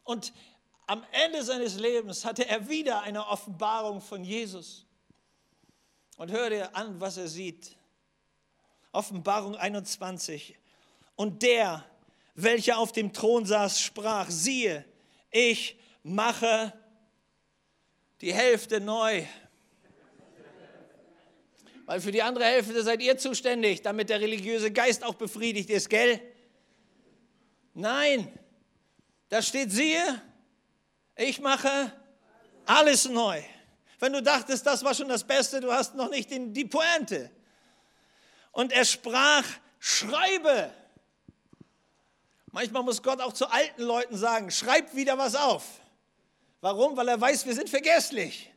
Und 0.04 0.32
am 0.86 1.04
Ende 1.12 1.42
seines 1.42 1.76
Lebens 1.76 2.24
hatte 2.24 2.46
er 2.46 2.68
wieder 2.68 3.02
eine 3.02 3.26
Offenbarung 3.26 4.00
von 4.00 4.22
Jesus. 4.22 4.86
Und 6.16 6.30
hör 6.30 6.50
dir 6.50 6.76
an, 6.76 7.00
was 7.00 7.16
er 7.16 7.28
sieht. 7.28 7.76
Offenbarung 8.92 9.56
21. 9.56 10.56
Und 11.16 11.42
der, 11.42 11.84
welcher 12.34 12.78
auf 12.78 12.92
dem 12.92 13.12
Thron 13.12 13.46
saß, 13.46 13.80
sprach, 13.80 14.30
siehe, 14.30 14.84
ich 15.30 15.78
mache 16.02 16.72
die 18.20 18.34
Hälfte 18.34 18.80
neu 18.80 19.24
weil 21.90 22.00
für 22.00 22.12
die 22.12 22.22
andere 22.22 22.44
Hälfte 22.44 22.84
seid 22.84 23.02
ihr 23.02 23.18
zuständig, 23.18 23.82
damit 23.82 24.10
der 24.10 24.20
religiöse 24.20 24.70
Geist 24.70 25.02
auch 25.02 25.14
befriedigt 25.14 25.70
ist, 25.70 25.90
gell? 25.90 26.20
Nein, 27.74 28.32
da 29.28 29.42
steht, 29.42 29.72
siehe, 29.72 30.22
ich 31.16 31.40
mache 31.40 31.92
alles 32.64 33.08
neu. 33.08 33.42
Wenn 33.98 34.12
du 34.12 34.22
dachtest, 34.22 34.64
das 34.64 34.84
war 34.84 34.94
schon 34.94 35.08
das 35.08 35.24
Beste, 35.24 35.60
du 35.60 35.72
hast 35.72 35.96
noch 35.96 36.08
nicht 36.10 36.30
die 36.30 36.64
Pointe. 36.64 37.28
Und 38.52 38.72
er 38.72 38.84
sprach, 38.84 39.44
schreibe. 39.80 40.72
Manchmal 42.52 42.84
muss 42.84 43.02
Gott 43.02 43.20
auch 43.20 43.32
zu 43.32 43.50
alten 43.50 43.82
Leuten 43.82 44.16
sagen, 44.16 44.52
schreib 44.52 44.94
wieder 44.94 45.18
was 45.18 45.34
auf. 45.34 45.64
Warum? 46.60 46.96
Weil 46.96 47.08
er 47.08 47.20
weiß, 47.20 47.46
wir 47.46 47.54
sind 47.56 47.68
vergesslich. 47.68 48.48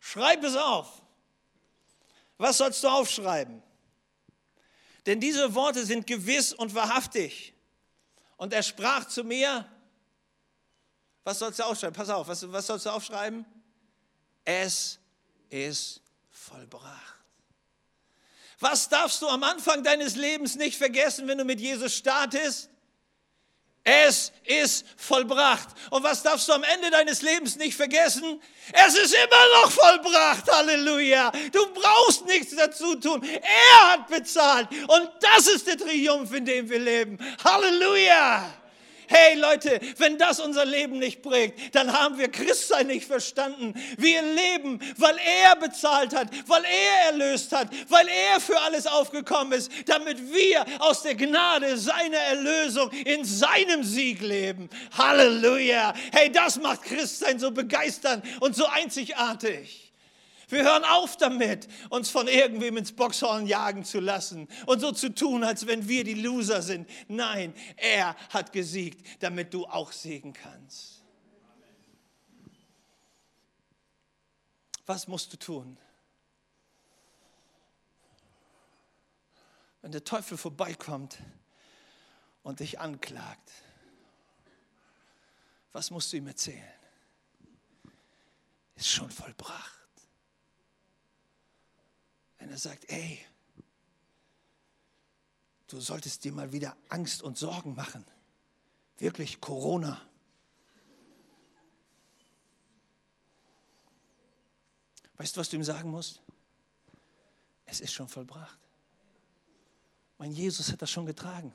Schreib 0.00 0.42
es 0.42 0.56
auf. 0.56 1.03
Was 2.38 2.58
sollst 2.58 2.82
du 2.82 2.88
aufschreiben? 2.88 3.62
Denn 5.06 5.20
diese 5.20 5.54
Worte 5.54 5.84
sind 5.84 6.06
gewiss 6.06 6.52
und 6.52 6.74
wahrhaftig. 6.74 7.54
Und 8.36 8.52
er 8.52 8.62
sprach 8.62 9.06
zu 9.06 9.22
mir, 9.22 9.68
was 11.22 11.38
sollst 11.38 11.58
du 11.58 11.64
aufschreiben? 11.64 11.94
Pass 11.94 12.10
auf, 12.10 12.26
was, 12.28 12.50
was 12.52 12.66
sollst 12.66 12.86
du 12.86 12.90
aufschreiben? 12.90 13.44
Es 14.44 14.98
ist 15.48 16.00
vollbracht. 16.30 17.14
Was 18.60 18.88
darfst 18.88 19.20
du 19.20 19.28
am 19.28 19.42
Anfang 19.42 19.82
deines 19.82 20.16
Lebens 20.16 20.54
nicht 20.54 20.78
vergessen, 20.78 21.28
wenn 21.28 21.38
du 21.38 21.44
mit 21.44 21.60
Jesus 21.60 21.94
startest? 21.94 22.70
Es 23.86 24.32
ist 24.44 24.86
vollbracht. 24.96 25.68
Und 25.90 26.02
was 26.02 26.22
darfst 26.22 26.48
du 26.48 26.54
am 26.54 26.64
Ende 26.64 26.90
deines 26.90 27.20
Lebens 27.20 27.56
nicht 27.56 27.76
vergessen? 27.76 28.40
Es 28.72 28.96
ist 28.96 29.14
immer 29.14 29.62
noch 29.62 29.70
vollbracht. 29.70 30.50
Halleluja. 30.50 31.30
Du 31.52 31.66
brauchst 31.74 32.24
nichts 32.24 32.56
dazu 32.56 32.94
tun. 32.96 33.22
Er 33.22 33.92
hat 33.92 34.08
bezahlt. 34.08 34.68
Und 34.88 35.10
das 35.20 35.48
ist 35.48 35.66
der 35.66 35.76
Triumph, 35.76 36.32
in 36.32 36.46
dem 36.46 36.70
wir 36.70 36.78
leben. 36.78 37.18
Halleluja. 37.44 38.50
Hey 39.08 39.38
Leute, 39.38 39.80
wenn 39.98 40.18
das 40.18 40.40
unser 40.40 40.64
Leben 40.64 40.98
nicht 40.98 41.22
prägt, 41.22 41.74
dann 41.74 41.92
haben 41.92 42.18
wir 42.18 42.28
Christsein 42.28 42.86
nicht 42.86 43.06
verstanden. 43.06 43.74
Wir 43.98 44.22
leben, 44.22 44.80
weil 44.96 45.16
er 45.44 45.56
bezahlt 45.56 46.14
hat, 46.14 46.28
weil 46.46 46.64
er 46.64 47.12
erlöst 47.12 47.52
hat, 47.52 47.68
weil 47.88 48.06
er 48.08 48.40
für 48.40 48.58
alles 48.60 48.86
aufgekommen 48.86 49.52
ist, 49.52 49.70
damit 49.86 50.32
wir 50.32 50.64
aus 50.80 51.02
der 51.02 51.14
Gnade 51.14 51.76
seiner 51.76 52.18
Erlösung 52.18 52.90
in 52.90 53.24
seinem 53.24 53.84
Sieg 53.84 54.20
leben. 54.20 54.68
Halleluja. 54.96 55.94
Hey, 56.12 56.30
das 56.32 56.56
macht 56.60 56.82
Christsein 56.82 57.38
so 57.38 57.50
begeisternd 57.50 58.24
und 58.40 58.56
so 58.56 58.66
einzigartig. 58.66 59.83
Wir 60.54 60.62
hören 60.62 60.84
auf 60.84 61.16
damit, 61.16 61.66
uns 61.90 62.10
von 62.10 62.28
irgendwem 62.28 62.76
ins 62.76 62.92
Boxhorn 62.92 63.44
jagen 63.44 63.84
zu 63.84 63.98
lassen 63.98 64.46
und 64.66 64.78
so 64.78 64.92
zu 64.92 65.12
tun, 65.12 65.42
als 65.42 65.66
wenn 65.66 65.88
wir 65.88 66.04
die 66.04 66.14
Loser 66.14 66.62
sind. 66.62 66.88
Nein, 67.08 67.52
er 67.76 68.14
hat 68.30 68.52
gesiegt, 68.52 69.04
damit 69.20 69.52
du 69.52 69.66
auch 69.66 69.90
siegen 69.90 70.32
kannst. 70.32 71.02
Was 74.86 75.08
musst 75.08 75.32
du 75.32 75.38
tun? 75.38 75.76
Wenn 79.82 79.90
der 79.90 80.04
Teufel 80.04 80.38
vorbeikommt 80.38 81.18
und 82.44 82.60
dich 82.60 82.78
anklagt, 82.78 83.50
was 85.72 85.90
musst 85.90 86.12
du 86.12 86.18
ihm 86.18 86.28
erzählen? 86.28 86.62
Ist 88.76 88.88
schon 88.88 89.10
vollbracht 89.10 89.83
wenn 92.44 92.50
er 92.50 92.58
sagt, 92.58 92.90
ey, 92.90 93.18
du 95.66 95.80
solltest 95.80 96.24
dir 96.24 96.32
mal 96.32 96.52
wieder 96.52 96.76
Angst 96.90 97.22
und 97.22 97.38
Sorgen 97.38 97.74
machen. 97.74 98.04
Wirklich 98.98 99.40
Corona. 99.40 99.98
Weißt 105.16 105.34
du, 105.34 105.40
was 105.40 105.48
du 105.48 105.56
ihm 105.56 105.64
sagen 105.64 105.90
musst? 105.90 106.20
Es 107.64 107.80
ist 107.80 107.94
schon 107.94 108.08
vollbracht. 108.08 108.58
Mein 110.18 110.30
Jesus 110.30 110.70
hat 110.70 110.82
das 110.82 110.90
schon 110.90 111.06
getragen. 111.06 111.50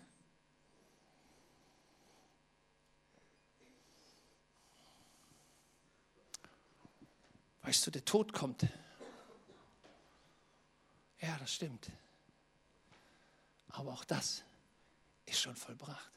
Weißt 7.62 7.86
du, 7.86 7.92
der 7.92 8.04
Tod 8.04 8.34
kommt. 8.34 8.66
Ja, 11.22 11.38
das 11.38 11.54
stimmt. 11.54 11.92
Aber 13.70 13.94
auch 13.94 14.06
das 14.06 14.44
ist 15.26 15.40
schon 15.40 15.56
vollbracht. 15.56 16.12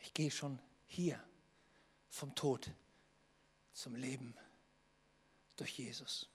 Ich 0.00 0.14
gehe 0.14 0.30
schon 0.30 0.58
hier 0.86 1.22
vom 2.08 2.34
Tod 2.34 2.70
zum 3.72 3.94
Leben 3.94 4.34
durch 5.56 5.78
Jesus. 5.78 6.28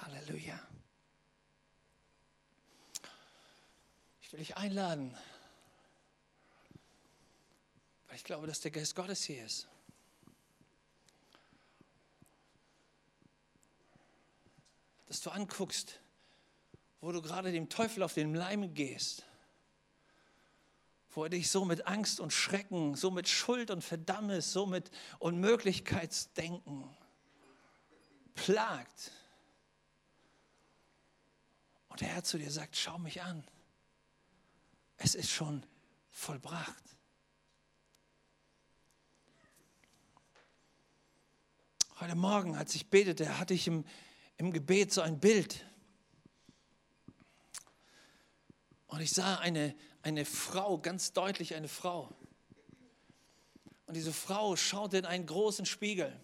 Halleluja. 0.00 0.60
Ich 4.22 4.32
will 4.32 4.40
dich 4.40 4.56
einladen, 4.56 5.16
weil 8.06 8.16
ich 8.16 8.24
glaube, 8.24 8.46
dass 8.46 8.60
der 8.60 8.70
Geist 8.70 8.94
Gottes 8.94 9.24
hier 9.24 9.44
ist. 9.44 9.66
Dass 15.08 15.22
du 15.22 15.30
anguckst, 15.30 16.00
wo 17.00 17.12
du 17.12 17.22
gerade 17.22 17.50
dem 17.50 17.68
Teufel 17.68 18.02
auf 18.02 18.12
den 18.12 18.34
Leim 18.34 18.74
gehst, 18.74 19.24
wo 21.10 21.24
er 21.24 21.30
dich 21.30 21.50
so 21.50 21.64
mit 21.64 21.86
Angst 21.86 22.20
und 22.20 22.32
Schrecken, 22.32 22.94
so 22.94 23.10
mit 23.10 23.26
Schuld 23.26 23.70
und 23.70 23.82
Verdammnis, 23.82 24.52
so 24.52 24.66
mit 24.66 24.90
Unmöglichkeitsdenken 25.18 26.84
plagt. 28.34 29.12
Und 31.88 32.02
der 32.02 32.08
Herr 32.08 32.24
zu 32.24 32.36
dir 32.36 32.50
sagt, 32.50 32.76
schau 32.76 32.98
mich 32.98 33.22
an, 33.22 33.42
es 34.98 35.14
ist 35.14 35.30
schon 35.30 35.64
vollbracht. 36.10 36.84
Heute 41.98 42.14
Morgen, 42.14 42.54
als 42.54 42.74
ich 42.74 42.90
betete, 42.90 43.38
hatte 43.38 43.54
ich 43.54 43.66
im, 43.66 43.84
im 44.38 44.52
Gebet 44.52 44.92
so 44.92 45.02
ein 45.02 45.20
Bild. 45.20 45.64
Und 48.86 49.00
ich 49.00 49.10
sah 49.10 49.36
eine, 49.36 49.76
eine 50.02 50.24
Frau, 50.24 50.78
ganz 50.78 51.12
deutlich 51.12 51.54
eine 51.54 51.68
Frau. 51.68 52.16
Und 53.86 53.94
diese 53.94 54.12
Frau 54.12 54.56
schaute 54.56 54.98
in 54.98 55.04
einen 55.04 55.26
großen 55.26 55.66
Spiegel. 55.66 56.18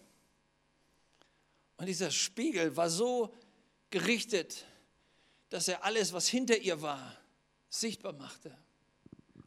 Und 1.77 1.87
dieser 1.87 2.09
Spiegel 2.09 2.75
war 2.77 2.89
so 2.89 3.33
gerichtet, 3.89 4.65
dass 5.49 5.67
er 5.67 5.83
alles, 5.83 6.13
was 6.13 6.27
hinter 6.27 6.57
ihr 6.57 6.81
war, 6.81 7.17
sichtbar 7.69 8.13
machte. 8.13 8.57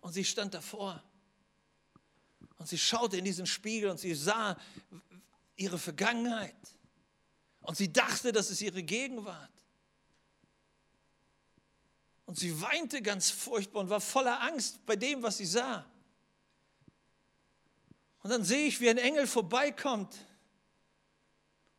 Und 0.01 0.13
sie 0.13 0.25
stand 0.25 0.55
davor. 0.55 1.03
Und 2.59 2.69
sie 2.69 2.79
schaute 2.79 3.17
in 3.17 3.25
diesen 3.25 3.47
Spiegel 3.47 3.91
und 3.91 3.99
sie 3.99 4.15
sah 4.15 4.57
ihre 5.57 5.79
Vergangenheit. 5.79 6.57
Und 7.61 7.77
sie 7.77 7.93
dachte, 7.93 8.33
das 8.33 8.51
ist 8.51 8.61
ihre 8.61 8.83
Gegenwart. 8.83 9.51
Und 12.27 12.39
sie 12.39 12.61
weinte 12.61 13.01
ganz 13.01 13.31
furchtbar 13.31 13.81
und 13.81 13.91
war 13.91 14.01
voller 14.01 14.43
Angst 14.43 14.85
bei 14.85 14.97
dem, 14.97 15.23
was 15.23 15.39
sie 15.39 15.47
sah. 15.47 15.91
Und 18.23 18.31
dann 18.31 18.45
sehe 18.45 18.67
ich, 18.67 18.81
wie 18.81 18.91
ein 18.91 18.99
Engel 18.99 19.27
vorbeikommt. 19.27 20.15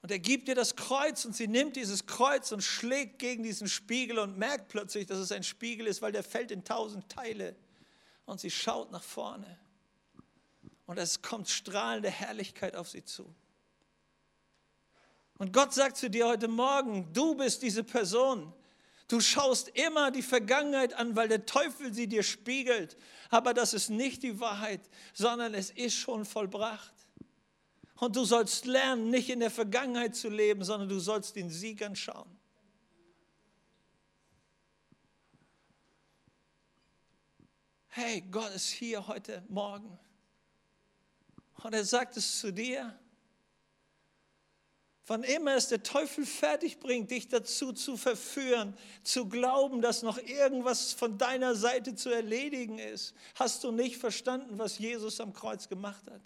Und 0.02 0.12
er 0.12 0.20
gibt 0.20 0.48
ihr 0.48 0.56
das 0.56 0.76
Kreuz 0.76 1.26
und 1.26 1.36
sie 1.36 1.48
nimmt 1.48 1.76
dieses 1.76 2.06
Kreuz 2.06 2.52
und 2.52 2.64
schlägt 2.64 3.20
gegen 3.20 3.44
diesen 3.44 3.68
Spiegel 3.68 4.18
und 4.18 4.38
merkt 4.38 4.70
plötzlich, 4.70 5.06
dass 5.06 5.20
es 5.20 5.32
ein 5.32 5.44
Spiegel 5.44 5.88
ist, 5.88 6.02
weil 6.02 6.12
der 6.12 6.24
fällt 6.24 6.52
in 6.52 6.64
tausend 6.64 7.10
Teile. 7.10 7.56
Und 8.26 8.40
sie 8.40 8.50
schaut 8.50 8.92
nach 8.92 9.04
vorne. 9.04 9.60
Und 10.86 10.98
es 10.98 11.22
kommt 11.22 11.50
strahlende 11.50 12.10
Herrlichkeit 12.10 12.76
auf 12.76 12.90
sie 12.90 13.04
zu. 13.04 13.36
Und 15.40 15.54
Gott 15.54 15.74
sagt 15.74 15.96
zu 15.96 16.10
dir 16.10 16.28
heute 16.28 16.50
Morgen, 16.50 17.12
du 17.14 17.34
bist 17.34 17.62
diese 17.64 17.86
Person. 17.86 18.54
Du 19.08 19.22
schaust 19.22 19.70
immer 19.70 20.12
die 20.12 20.22
Vergangenheit 20.22 20.94
an, 20.94 21.16
weil 21.16 21.30
der 21.30 21.46
Teufel 21.46 21.94
sie 21.94 22.08
dir 22.08 22.24
spiegelt. 22.24 22.98
Aber 23.30 23.54
das 23.54 23.74
ist 23.74 23.90
nicht 23.90 24.22
die 24.22 24.42
Wahrheit, 24.42 24.82
sondern 25.14 25.54
es 25.54 25.72
ist 25.72 25.96
schon 25.96 26.26
vollbracht. 26.26 26.94
Und 27.96 28.18
du 28.18 28.26
sollst 28.26 28.66
lernen, 28.66 29.10
nicht 29.10 29.30
in 29.30 29.40
der 29.40 29.50
Vergangenheit 29.50 30.14
zu 30.14 30.28
leben, 30.30 30.64
sondern 30.64 30.90
du 30.90 31.00
sollst 31.00 31.38
den 31.38 31.50
Sieg 31.50 31.82
anschauen. 31.82 32.30
Hey, 37.88 38.22
Gott 38.30 38.54
ist 38.54 38.70
hier 38.70 39.08
heute 39.08 39.44
Morgen. 39.48 39.98
Und 41.64 41.74
er 41.74 41.86
sagt 41.86 42.18
es 42.18 42.40
zu 42.40 42.52
dir. 42.52 43.00
Wann 45.10 45.24
immer 45.24 45.56
es 45.56 45.70
der 45.70 45.82
Teufel 45.82 46.24
fertig 46.24 46.80
bringt, 46.80 47.10
dich 47.10 47.28
dazu 47.28 47.74
zu 47.74 47.98
verführen, 47.98 48.78
zu 49.02 49.28
glauben, 49.28 49.82
dass 49.82 50.04
noch 50.04 50.20
irgendwas 50.20 50.94
von 50.94 51.18
deiner 51.18 51.56
Seite 51.56 51.96
zu 51.96 52.12
erledigen 52.12 52.78
ist, 52.78 53.16
hast 53.34 53.64
du 53.64 53.72
nicht 53.72 53.98
verstanden, 53.98 54.60
was 54.60 54.78
Jesus 54.78 55.20
am 55.20 55.34
Kreuz 55.34 55.68
gemacht 55.68 56.04
hat. 56.12 56.22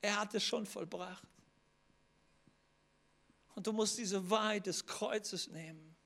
Er 0.00 0.20
hat 0.20 0.32
es 0.34 0.44
schon 0.44 0.66
vollbracht. 0.66 1.26
Und 3.56 3.66
du 3.66 3.72
musst 3.72 3.98
diese 3.98 4.30
Wahrheit 4.30 4.66
des 4.66 4.86
Kreuzes 4.86 5.48
nehmen. 5.48 5.96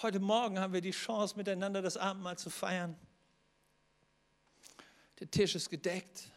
Heute 0.00 0.18
Morgen 0.18 0.58
haben 0.58 0.72
wir 0.72 0.80
die 0.80 0.92
Chance, 0.92 1.36
miteinander 1.36 1.82
das 1.82 1.98
Abendmahl 1.98 2.38
zu 2.38 2.48
feiern. 2.48 2.96
Der 5.20 5.30
Tisch 5.30 5.54
ist 5.54 5.68
gedeckt. 5.68 6.29